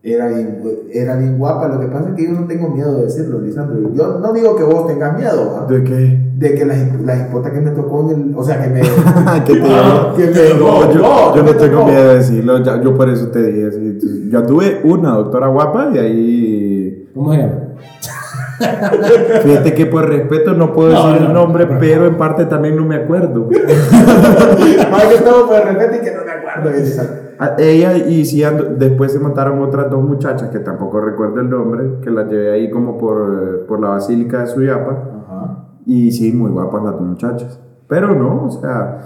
[0.04, 0.58] Era bien,
[0.92, 1.68] era bien guapa.
[1.68, 3.94] Lo que pasa es que yo no tengo miedo de decirlo, Lisandro.
[3.94, 5.66] Yo no digo que vos tengas miedo, ¿va?
[5.66, 6.18] ¿De qué?
[6.38, 6.74] De que la,
[7.04, 8.34] la hispota que me tocó en el...
[8.36, 8.80] O sea, que me...
[9.46, 12.82] ¿Qué te Ah, que me No, yo, no, yo no tengo miedo de decirlo, ya-
[12.82, 13.70] yo por eso te dije.
[14.28, 16.81] Yo tuve una doctora guapa y ahí.
[17.14, 17.54] ¿Cómo se llama?
[19.42, 21.78] Fíjate que por respeto no puedo No, decir no, el nombre, no.
[21.78, 23.48] pero en parte también no me acuerdo.
[24.90, 27.22] Más que todo por repente y que no me acuerdo, Lisandro.
[27.38, 31.84] A- Ella y ando- después se montaron otras dos muchachas que tampoco recuerdo el nombre,
[32.02, 34.90] que las llevé ahí como por, por la Basílica de Suyapa.
[35.26, 35.64] Ajá.
[35.86, 37.58] Y sí, muy guapas las dos muchachas.
[37.88, 38.98] Pero no, o sea,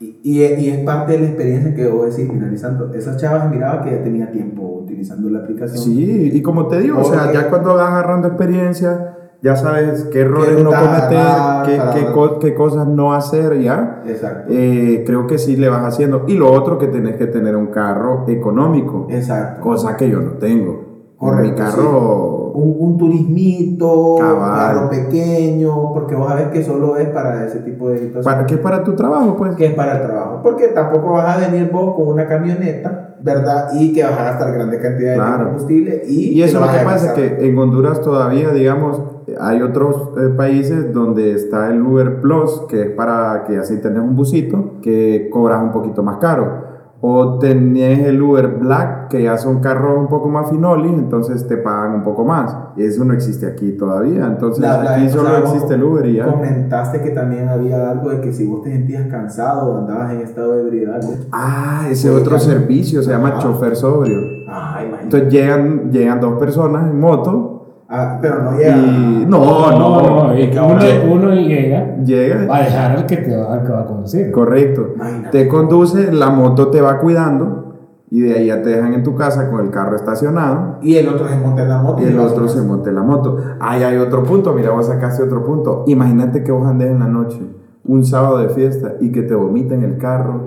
[0.00, 2.92] Y, y, y es parte de la experiencia que voy a decir, finalizando.
[2.94, 4.71] Esas chavas miraba que ya tenía tiempo
[5.02, 5.78] utilizando la aplicación.
[5.82, 10.20] sí, y como te digo, o sea, ya cuando vas agarrando experiencia, ya sabes qué
[10.20, 14.02] errores no ruta cometer, agarrar qué, qué co- qué cosas no hacer, ya.
[14.06, 14.52] Exacto.
[14.54, 16.24] Eh, creo que sí le vas haciendo.
[16.28, 19.60] Y lo otro que tenés que tener un carro económico, Exacto.
[19.60, 20.92] cosa que yo no tengo.
[21.16, 24.74] Correcto, Mi carro, Un, un turismito, Cabal.
[24.76, 28.24] carro pequeño, porque vos sabés que solo es para ese tipo de situaciones.
[28.26, 28.56] ¿para qué?
[28.58, 29.54] Para tu trabajo, pues.
[29.56, 30.40] que es para el trabajo.
[30.42, 33.68] Porque tampoco vas a venir vos con una camioneta, ¿verdad?
[33.74, 35.38] Y que vas a gastar grandes cantidades Claro.
[35.38, 36.02] de combustible.
[36.06, 39.00] Y, Y eso lo que pasa es que en Honduras todavía, digamos,
[39.40, 44.00] hay otros eh, países donde está el Uber Plus, que es para que así tenés
[44.02, 46.61] un busito, que cobras un poquito más caro.
[47.04, 51.56] O tenés el Uber Black, que ya son carros un poco más finolis, entonces te
[51.56, 52.56] pagan un poco más.
[52.76, 54.24] Y eso no existe aquí todavía.
[54.26, 56.26] Entonces La- la- aquí solo sea, existe el Uber y ya.
[56.26, 60.20] Comentaste que también había algo de que si vos te sentías cansado o andabas en
[60.20, 61.00] estado de ebriedad.
[61.32, 63.38] Ah, ese otro servicio se llama Ah.
[63.40, 64.18] chofer sobrio.
[64.48, 65.02] Ah, imagínate.
[65.02, 67.51] Entonces llegan, llegan dos personas en moto
[67.94, 68.74] Ah, pero no llega.
[68.76, 69.26] y...
[69.28, 70.78] No, no, no, es que uno,
[71.12, 74.30] uno llega Llega va a dejar al que te va, al que va a conocer.
[74.30, 74.92] Correcto.
[74.94, 75.38] Imagínate.
[75.44, 77.62] Te conduce, la moto te va cuidando
[78.10, 81.08] y de ahí ya te dejan en tu casa con el carro estacionado Y el
[81.08, 82.02] otro se monta en la moto.
[82.02, 83.38] y el otro se monta en la moto.
[83.60, 85.84] Ahí hay otro punto, mira, vos sacaste otro punto.
[85.86, 87.40] Imagínate que vos andes en la noche,
[87.84, 90.40] un sábado de fiesta y que te vomiten el carro.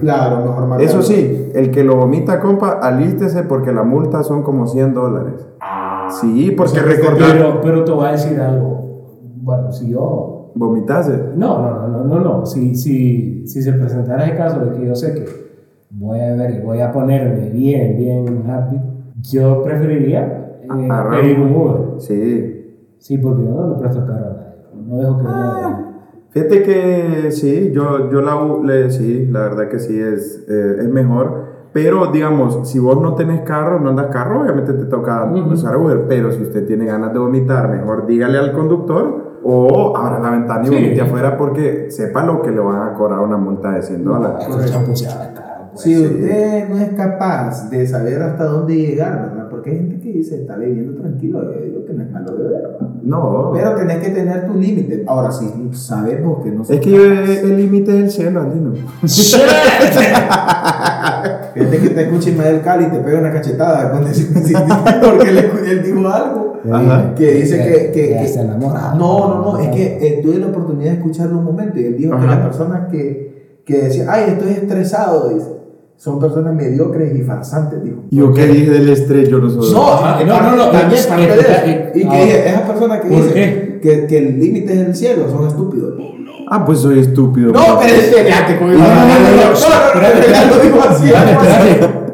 [0.00, 0.84] Claro, mejor marcarlo.
[0.84, 5.46] Eso sí, el que lo vomita, compa, alístese porque la multa son como 100 dólares.
[5.60, 9.10] Ah, Sí, porque recordar, Pero, pero te voy a decir algo.
[9.36, 10.52] Bueno, si yo.
[10.54, 11.12] vomitase.
[11.36, 12.20] No, no, no, no, no.
[12.20, 12.46] no.
[12.46, 15.24] Si, si, si se presentara el caso de que yo sé que
[15.90, 18.80] voy a ver y voy a ponerme bien, bien happy,
[19.22, 22.00] yo preferiría eh, pedir un Uber.
[22.00, 22.60] Sí.
[22.98, 24.86] Sí, porque yo no le presto carro a nadie.
[24.86, 25.76] No dejo que nadie.
[26.30, 30.88] Fíjate que sí, yo, yo la, le, sí, la verdad que sí es, eh, es
[30.88, 31.53] mejor.
[31.74, 35.54] Pero digamos, si vos no tenés carro, no andas carro, obviamente te toca Ujú.
[35.54, 36.06] usar Uber.
[36.08, 40.62] Pero si usted tiene ganas de vomitar, mejor dígale al conductor o abra la ventana
[40.64, 40.74] y Sí.
[40.74, 44.46] vomite afuera porque sepa lo que le van a cobrar una multa de 100 dólares.
[44.48, 45.06] No, pues.
[45.74, 49.43] Si usted no es capaz de saber hasta dónde llegar, ¿verdad?
[49.64, 52.62] Porque hay gente que dice, está bebiendo tranquilo, yo digo que no es malo beber,
[52.64, 52.88] ¿verdad?
[53.02, 55.04] No, Pero tenés que tener tu límite.
[55.06, 58.72] Ahora, si sabemos que no es que yo- el límite es el cielo, Andino.
[61.54, 64.28] Fíjate que te escucha Ismael Cali y te pega una cachetada decir-
[65.02, 67.14] porque él, él dijo algo Ajá.
[67.14, 67.90] que dice que...
[67.92, 68.94] que- que- se enamora.
[68.98, 71.96] no, no, no, es que eh, tuve la oportunidad de escucharlo un momento y él
[71.96, 72.26] dijo que Ajá.
[72.36, 75.48] las personas que, que decían, ay, estoy estresado, dice,
[75.96, 78.02] son personas mediocres y farsantes, dijo.
[78.10, 79.72] Yo que dije del estrés, yo no soy.
[79.72, 82.20] No, no, no, no, también es- parte de Y que ah.
[82.24, 83.78] dije, esas personas que ¿Por dicen qué?
[83.82, 85.94] que, que el límite es el cielo son estúpidos.
[86.50, 87.52] Ah, pues soy estúpido.
[87.52, 88.94] No, pero espérate, con No, no, no,
[89.30, 89.46] no,
[91.90, 92.04] no.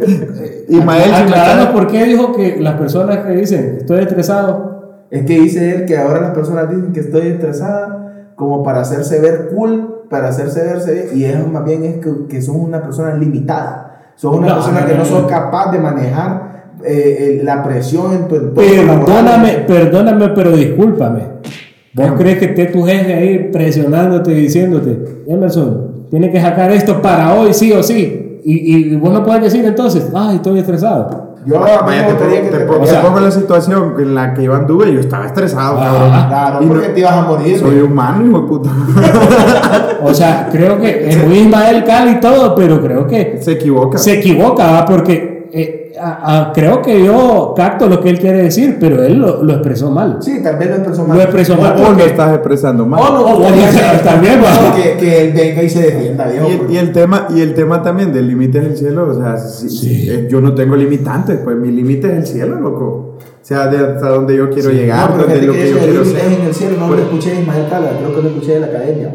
[0.69, 4.71] Ismael, está- por qué dijo que las personas que dicen estoy estresado.
[5.11, 9.19] Es que dice él que ahora las personas dicen que estoy estresada como para hacerse
[9.21, 12.83] ver cool para hacerse verse bien y es más bien es que, que sos una
[12.83, 14.13] persona limitada.
[14.17, 16.51] Sos una No, persona no, que no, no, sos capaz de manejar
[16.85, 19.05] eh, eh, la presión en tu entorno.
[19.07, 21.21] Perdóname, perdóname, pero discúlpame.
[21.95, 27.01] ¿Vos crees que esté tu jefe ahí presionándote y diciéndote, Emerson, tiene que sacar esto
[27.01, 28.41] para hoy, sí o sí?
[28.45, 31.30] Y, y vos no puedes decir entonces, ay, estoy estresado.
[31.47, 33.07] Yo a mí Vaya, me te, gustaría pongo, que te te pongo- o sea- te
[33.07, 36.29] pongo la situación en la que yo anduve, yo estaba estresado, Ah, cabrón.
[36.29, 37.59] Claro, Y no- porque te ibas a morir.
[37.59, 38.71] soy humano, hijo de puta.
[40.03, 43.99] O sea, creo que es muy Ismael Cali y todo, pero creo que Se equivoca.
[43.99, 44.85] se equivoca, ¿va?
[44.87, 45.30] porque
[46.03, 49.53] a- a- creo que yo capto lo que él quiere decir, pero él lo, lo
[49.55, 50.19] expresó mal.
[50.21, 51.17] Sí, tal vez lo expresó mal.
[51.17, 53.01] Lo expresó mal O lo estás expresando mal.
[53.01, 53.43] O no O-
[54.05, 54.41] también,
[54.83, 56.49] que, que él venga y se defienda, viejo.
[56.49, 59.37] Y el, y el tema y el tema también del límite del cielo, o sea,
[59.39, 60.11] si- Sí.
[60.11, 63.10] eh, yo no tengo limitantes, pues mi límite es el cielo, loco.
[63.43, 66.05] O sea, de hasta donde yo quiero llegar, No, de lo que que yo quiero
[66.05, 66.33] ser.
[66.33, 68.67] en el cielo no lo escuché de Ismael Cala, creo que lo escuché de la
[68.67, 69.15] academia.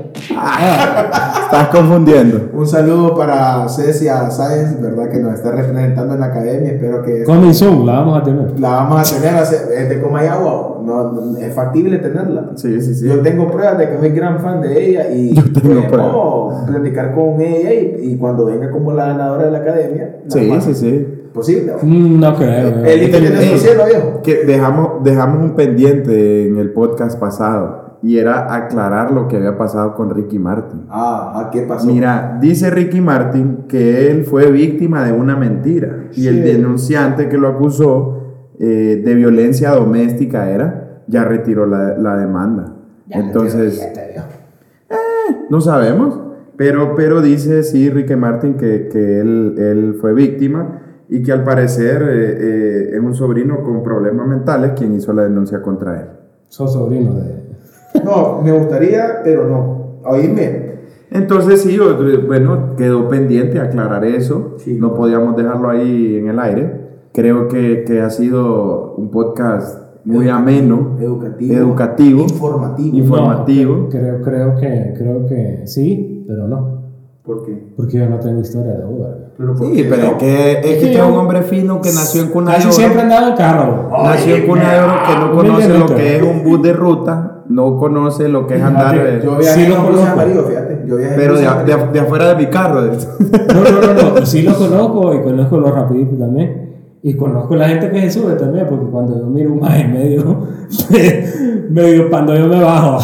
[1.43, 2.49] Estás confundiendo.
[2.53, 5.09] Un saludo para Cecia Sáenz, ¿verdad?
[5.09, 6.71] Que nos está representando en la academia.
[6.71, 8.59] Espero que Coming soon, la vamos a tener.
[8.59, 9.36] la vamos a tener.
[9.43, 12.51] Es de Comayagua, no, no- es factible tenerla.
[12.55, 13.07] Sí, sí, sí.
[13.07, 17.39] Yo tengo pruebas de que soy gran fan de ella y tengo podemos platicar con
[17.39, 20.15] ella y, y cuando venga como la ganadora de la academia.
[20.28, 20.61] Sí, normal.
[20.63, 21.21] sí, sí.
[21.36, 21.73] Posible.
[21.73, 21.77] ¿no?
[21.88, 22.86] Mm, No creo.
[22.86, 24.21] El tiene su Ey, cielo, viejo.
[24.23, 29.57] Que dejamos, dejamos un pendiente en el podcast pasado y era aclarar lo que había
[29.57, 30.86] pasado con Ricky Martin.
[30.89, 31.88] Ah, ¿a qué pasó?
[31.88, 37.38] Mira, dice Ricky Martin que él fue víctima de una mentira y el denunciante que
[37.38, 38.19] lo acusó
[38.59, 42.75] eh, de violencia doméstica era, ya retiró la, la demanda.
[43.09, 43.86] Entonces,
[45.49, 46.19] no sabemos,
[46.57, 51.43] pero, pero dice sí Ricky Martin que, que él, él fue víctima y que al
[51.43, 56.08] parecer eh, eh, es un sobrino con problemas mentales quien hizo la denuncia contra él.
[56.49, 57.45] Sos sobrino de.
[58.03, 59.99] No, me gustaría, pero no.
[60.06, 60.76] Oíme.
[61.12, 61.97] Entonces sí, o-
[62.28, 64.56] bueno, quedó pendiente aclarar eso.
[64.58, 64.78] Sí.
[64.80, 66.86] No podíamos dejarlo ahí en el aire.
[67.14, 71.53] Creo que, que ha sido un podcast muy ameno, Educativo.
[71.56, 72.97] educativo, Informativo.
[72.97, 73.76] informativo.
[73.78, 76.84] No, creo, creo, que, creo que sí, pero no.
[77.24, 77.72] ¿Por qué?
[77.76, 79.24] Porque yo no tengo historia de Uber.
[79.38, 80.07] Pero ¿por Sí, qué pero no?
[80.11, 82.55] es que, es que este yo- es un hombre fino que nació en cuna de
[82.57, 82.75] Casi oro.
[82.77, 83.89] siempre he andado en carro.
[84.03, 87.43] Nació en cuna de oro, que no conoce lo que es un bus de ruta,
[87.49, 88.91] no conoce lo que es andar.
[88.93, 90.07] Fíjate, eh, Yo viajé Sí lo conozco.
[90.11, 90.83] amarillo, fíjate.
[90.88, 92.81] Yo viajé pero de, de- de afuera de mi carro.
[92.83, 94.25] de- No, no, no, no.
[94.25, 96.65] Sí lo conozco y conozco los rapiditos también.
[97.03, 99.93] Y conozco la gente que se sube también, porque cuando yo miro un más en
[99.93, 100.47] medio,
[101.69, 102.99] medio cuando yo me bajo.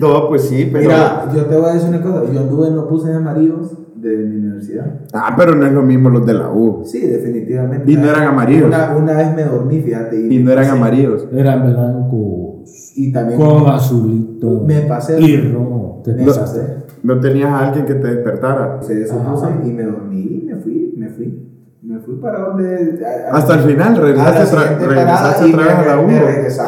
[0.00, 0.88] No, pues sí, pero.
[0.90, 2.22] Mira, yo te voy a decir una cosa.
[2.32, 5.00] Yo anduve en los buses amarillos de mi universidad.
[5.12, 6.82] Ah, pero no es lo mismo los de la U.
[6.84, 7.90] Sí, definitivamente.
[7.90, 8.66] Y no eran amarillos.
[8.68, 10.20] Una, una vez me dormí, fíjate.
[10.32, 11.26] Y no eran sí, amarillos.
[11.32, 15.20] Eran blancos, Y también con azulito me pasé.
[15.20, 16.02] y rojo.
[16.04, 16.38] Te Me pasas.
[16.50, 16.62] pasé.
[17.02, 18.78] No tenías a alguien que te despertara.
[18.82, 21.44] Se desopuse y me dormí y me fui, me fui.
[21.82, 23.00] Me fui para donde.
[23.04, 26.08] a- a- Hasta el final, regresaste, tra- regresaste otra vez a la U.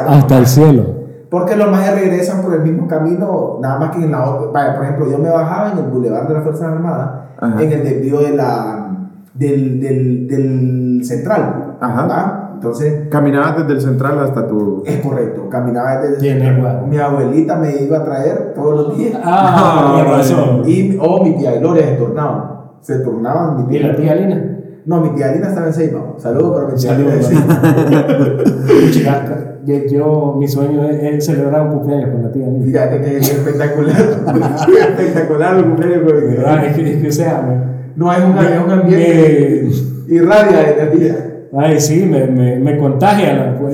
[0.08, 0.99] Hasta el cielo.
[1.30, 4.50] Porque los más regresan por el mismo camino, nada más que en la otra.
[4.52, 7.62] Vaya, por ejemplo, yo me bajaba en el Boulevard de las Fuerzas Armadas, Ajá.
[7.62, 8.88] en el desvío de la,
[9.34, 11.76] del, del, del central.
[11.80, 12.02] Ajá.
[12.02, 12.36] ¿verdad?
[12.54, 14.82] Entonces, Caminabas desde el central hasta tu.
[14.84, 16.18] es correcto, caminaba desde.
[16.18, 16.86] Tiene huevo.
[16.86, 19.18] Mi abuelita me iba a traer todos los días.
[19.24, 20.68] Ah, No.
[20.68, 22.42] Y, o mi tía Gloria se turnaban.
[22.80, 23.88] Se turnaban mi ¿Y tía.
[23.88, 24.58] la tía Lina?
[24.90, 26.14] No, mi tía Lina estaba en Seiba.
[26.18, 27.30] Saludos para mi tía Saludos.
[27.30, 29.46] Lina.
[29.66, 32.64] Yo, yo- mi sueño es, es celebrar un cumpleaños con la tía Lina.
[32.64, 33.96] Fíjate que es espectacular.
[34.80, 36.38] espectacular el cumpleaños con mi tía.
[36.40, 36.66] ¿Verdad?
[36.66, 37.64] Es que, es que, sea,
[37.94, 39.68] No hay un, es un ambiente
[40.08, 41.29] me- irradia de la tía.
[41.56, 43.64] Ay, sí, me, me, me contagia el,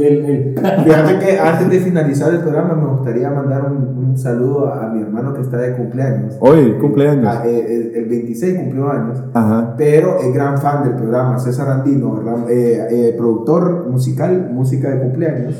[0.00, 0.54] el, el-
[0.84, 5.02] Fíjate que antes de finalizar el programa me gustaría mandar un, un saludo a, mi
[5.02, 6.36] hermano que está de cumpleaños.
[6.40, 7.26] Hoy, cumpleaños.
[7.28, 9.22] Ah, eh, el, el 26 cumplió años.
[9.34, 9.74] Ajá.
[9.76, 12.22] Pero es gran fan del programa, César Andino.
[12.48, 15.54] Eh, eh, productor musical, música de cumpleaños.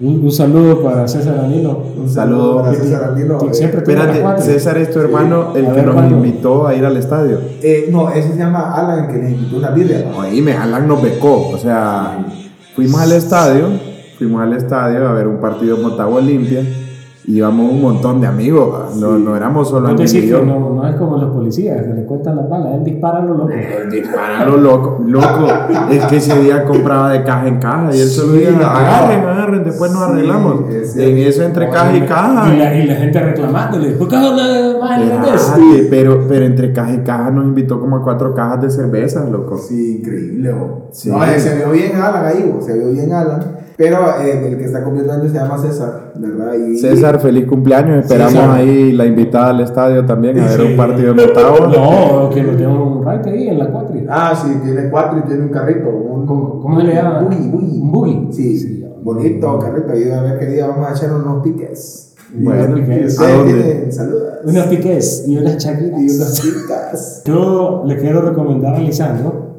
[0.00, 1.82] Un, un saludo para César Danilo.
[1.96, 2.62] Un Saludo.
[2.62, 3.38] para César Andino.
[3.38, 4.42] Que eh, siempre Espérate.
[4.42, 6.16] César es tu hermano, el A que ver, nos ¿cuándo?
[6.16, 7.38] invitó a ir al estadio.
[7.62, 10.06] eh, no, ese se llama Alan, el que les invitó una birria.
[10.18, 11.50] Oíme, Alan nos becó.
[11.52, 12.18] O sea,
[12.74, 13.66] fuimos al estadio,
[14.18, 16.62] fuimos al estadio a ver un partido Motagua Olimpia.
[17.26, 18.96] Íbamos un montón de amigos.
[18.96, 20.12] No, no éramos solo amigos.
[20.44, 23.34] no, no es como los policías que le cuentan las balas, él dispara a lo
[23.34, 23.50] loco.
[23.90, 25.46] Dispara lo loco, loco.
[25.90, 28.66] Es que ese día compraba de caja en caja y él solo Sí, no.
[28.66, 30.70] agarren, agarren, después nos Sí, arreglamos.
[30.70, 32.54] es En eso entre caja y caja.
[32.54, 34.76] Y la, y la gente reclamándole, ¿por qué vendes?
[34.80, 39.30] Espérate, pero, pero entre caja y caja nos invitó como a cuatro cajas de cervezas,
[39.30, 39.58] loco.
[39.58, 40.52] Sí, increíble.
[40.52, 40.88] bo.
[40.90, 41.10] Sí.
[41.10, 43.59] No, eh, se vio bien Alan ahí, bo, se vio bien Alan.
[43.80, 46.52] Pero eh, el que está cumpliendo años se llama César, ¿verdad?
[46.52, 48.04] Y, César, feliz cumpleaños.
[48.04, 48.50] Esperamos César.
[48.50, 51.66] ahí la invitada al estadio también a ver un partido de Motagua.
[51.66, 54.04] No, que lo tengo un right ahí en la cuatri.
[54.06, 55.88] Ah, sí, tiene cuatro y tiene un carrito.
[55.88, 57.22] Un, ¿Cómo- cómo se le llama?
[57.22, 57.80] Buggy, buggy.
[57.80, 58.28] Un buggy.
[58.32, 58.84] Sí, Sí.
[59.02, 59.98] bonito carrito.
[59.98, 62.14] Y a ver qué día vamos a echar unos piques.
[62.34, 64.24] Bueno, tienen saludos.
[64.44, 65.98] Unos piques y unas chaquitas.
[66.02, 67.22] Y unas picas.
[67.24, 69.56] Yo le quiero recomendar a Lisandro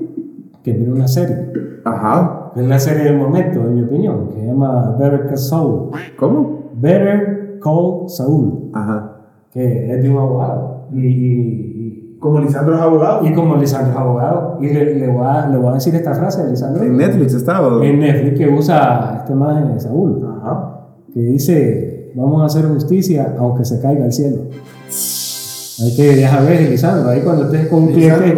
[0.63, 1.51] que mire una serie.
[1.86, 2.38] Ajá.
[2.56, 5.89] Es la serie del momento, en mi opinión, que se llama Better Call Saul.
[6.18, 6.72] ¿Cómo?
[6.76, 9.18] Better Call Saul, Ajá.
[9.52, 10.88] que es de un abogado.
[10.91, 13.26] Y, y, Como Lisandro es abogado.
[13.26, 15.95] y, y como Lisandro es abogado, y le, le, voy a, le voy a decir
[15.95, 16.84] esta frase a Lisandro.
[16.84, 17.62] ¿En Netflix está?
[17.66, 17.82] o?
[17.82, 20.82] En Netflix que usa este imagen de Saúl, Ajá.
[21.14, 24.43] que dice, vamos a hacer justicia aunque se caiga el cielo.
[25.80, 28.36] Hay que, ya sabes, Lisandro, ahí cuando estés con un cliente,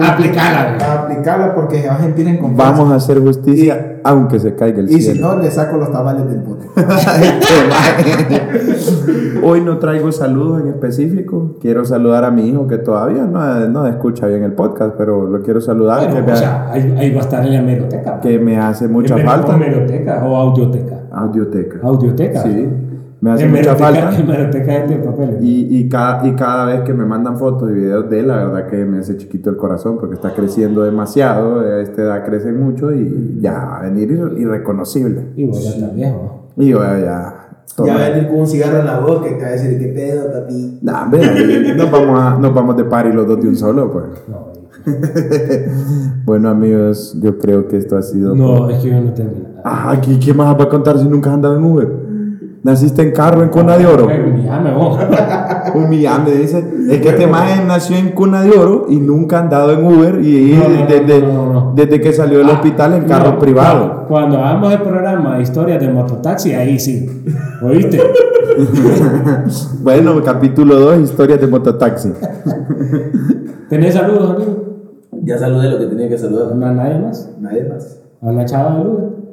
[0.00, 0.76] aplicala.
[1.02, 2.72] Aplicarla porque se va a sentir en confianza.
[2.72, 5.34] Vamos a hacer justicia aunque se caiga el Y si cielo.
[5.34, 6.66] no, le saco los tamales del bote.
[9.42, 11.56] Hoy no traigo saludos en específico.
[11.60, 15.42] Quiero saludar a mi hijo que todavía no, no escucha bien el podcast, pero lo
[15.42, 16.00] quiero saludar.
[16.00, 18.20] Bueno, que, me, o sea, ahí, ahí va a estar en la hemeroteca.
[18.20, 19.54] que me hace mucha falta.
[19.54, 21.00] Hemeroteca o audioteca.
[21.10, 21.78] Audioteca.
[21.82, 22.42] Audioteca.
[22.42, 22.68] Sí,
[23.24, 24.14] me hace mucha falta.
[24.18, 25.38] hemeroteca es de papel.
[25.40, 28.36] Y, y, cada, y cada vez que me mandan fotos y videos de él, la
[28.44, 31.60] verdad que me hace chiquito el corazón porque está creciendo demasiado.
[31.60, 35.28] A esta edad crece mucho y ya va a venir ir- irreconocible.
[35.36, 36.48] Y voy a estar viejo.
[36.56, 36.98] Y yo ya.
[36.98, 37.88] ya toma.
[37.88, 39.78] Ya va a venir con un cigarro en la boca y te va a decir,
[39.78, 40.78] ¿qué pedo, papi?
[40.82, 43.90] Nah, ve, ahí nos, vamos a, nos vamos de party los dos de un solo,
[43.90, 44.04] pues.
[44.28, 44.52] No,
[46.26, 48.34] Bueno, amigos, yo creo que esto ha sido.
[48.34, 49.46] no es que yo no termino.
[49.64, 51.88] Ah, ¿qué, ¿qué más va a contar si nunca has andado en Uber?
[52.64, 54.08] ¿Naciste en carro en cuna de oro?
[54.08, 54.96] Ya me voy.
[55.74, 56.64] Humillante, dice.
[56.88, 60.24] Es que este maje nació en cuna de oro y nunca ha andado en Uber
[60.24, 63.80] y No, no, no, desde, no, que salió del Ah, hospital en carro no, privado.
[63.80, 67.24] Cuando, cuando hagamos el programa de historias de mototaxi, ahí sí.
[67.62, 68.00] ¿Oíste?
[69.82, 72.12] Bueno, capítulo 2, historias de mototaxi.
[73.68, 74.64] ¿Tenés saludos, amigo?
[75.22, 76.54] Ya saludé lo que tenía que saludar.
[76.54, 77.30] ¿No a nadie más?
[77.40, 78.00] Nadie más.
[78.22, 79.23] ¿A la chava del Uber?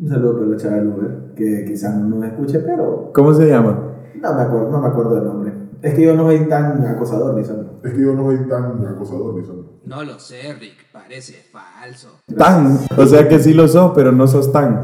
[0.00, 3.46] Un saludo para la chava del Uber, que quizás no nos escuche, pero ¿Cómo se
[3.48, 3.78] llama?
[4.20, 5.52] no me acuerdo, no me acuerdo del nombre.
[5.82, 7.80] Es que yo no soy tan acosador, Lisandro.
[7.84, 9.64] Es que yo no soy tan acosador, Lisandro.
[9.86, 12.08] No lo sé, Rick, parece falso.
[12.36, 12.78] Tan.
[12.96, 14.80] O sea que sí lo sos, pero no sos tan.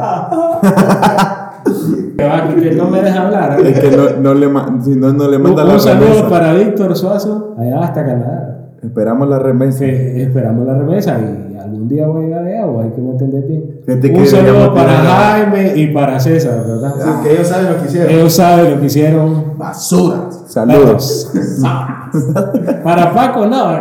[2.17, 3.61] Que va, que no me deja hablar.
[3.61, 4.47] Es que no, no le,
[4.83, 6.29] si no, no le Un, manda un la saludo remesa.
[6.31, 8.71] para Víctor Suazo, allá hasta Canadá.
[8.83, 9.81] Esperamos la remesa.
[9.81, 13.11] Que esperamos la remesa y algún día voy a llegar allá o hay que me
[13.11, 14.17] entender bien.
[14.17, 16.95] Un saludo para Jaime y para César, ¿verdad?
[17.01, 18.11] Así que ellos saben lo que hicieron.
[18.13, 19.45] Ellos saben lo que hicieron.
[19.59, 20.45] Basuras.
[20.49, 21.33] Saludos.
[22.85, 23.77] Para Paco, no.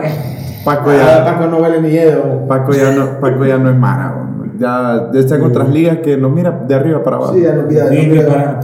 [0.65, 2.47] Paco Ah, ya, Paco no huele ni dedo.
[2.47, 4.19] Paco ya no, Paco ya no es mara.
[4.57, 7.33] Ya, está en otras ligas que nos mira de arriba para abajo.
[7.33, 7.89] Sí, ya no pida.
[7.89, 8.59] Dije que para,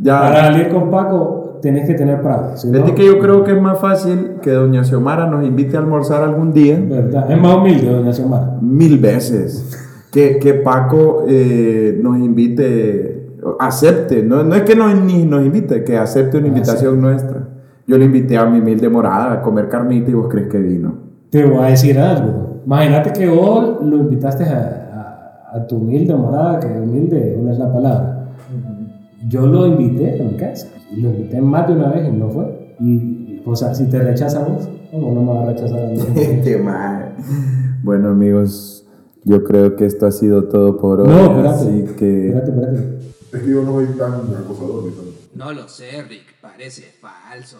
[0.00, 0.20] Ya.
[0.20, 2.56] para salir con Paco tenés que tener prado.
[2.56, 5.80] si no, que yo creo que es más fácil que doña Xiomara nos invite a
[5.80, 7.30] almorzar algún día, ¿verdad?
[7.30, 8.58] Es más humilde, doña Xiomara.
[8.60, 9.78] mil veces,
[10.10, 15.84] que, que Paco eh, nos invite, acepte, no, no es que nos, ni nos invite,
[15.84, 17.48] que acepte una invitación nuestra.
[17.86, 20.94] Yo le invité a mi humilde morada a comer carnita y vos crees que vino.
[21.30, 22.60] Te voy a decir algo.
[22.66, 27.58] Imagínate que vos lo invitaste a, a, a tu humilde morada, que humilde no es
[27.58, 28.11] la palabra.
[29.28, 30.68] Yo lo invité a mi casa.
[30.96, 32.74] Lo invité más de una vez y no fue.
[32.80, 35.98] Y, o sea, si te rechaza vos, ¿cómo no me va a rechazar a mí?
[36.44, 37.14] Qué mal.
[37.82, 38.86] Bueno amigos,
[39.24, 41.08] yo creo que esto ha sido todo por hoy.
[41.08, 41.48] No, espérate.
[41.48, 42.98] Así que Espérate, espérate.
[43.32, 44.84] Es que yo no soy tan acosador.
[45.34, 47.58] No lo sé, Rick, parece falso.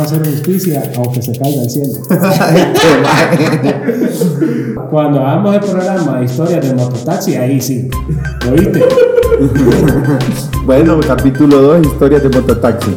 [0.08, 1.94] Hacer justicia aunque se caiga el cielo.
[4.90, 7.88] Cuando hagamos el programa de historias de mototaxi, ahí sí.
[8.50, 8.84] ¿Oíste?
[10.66, 12.96] Bueno, capítulo 2, historias de mototaxi.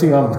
[0.00, 0.38] Hoy sí vamos.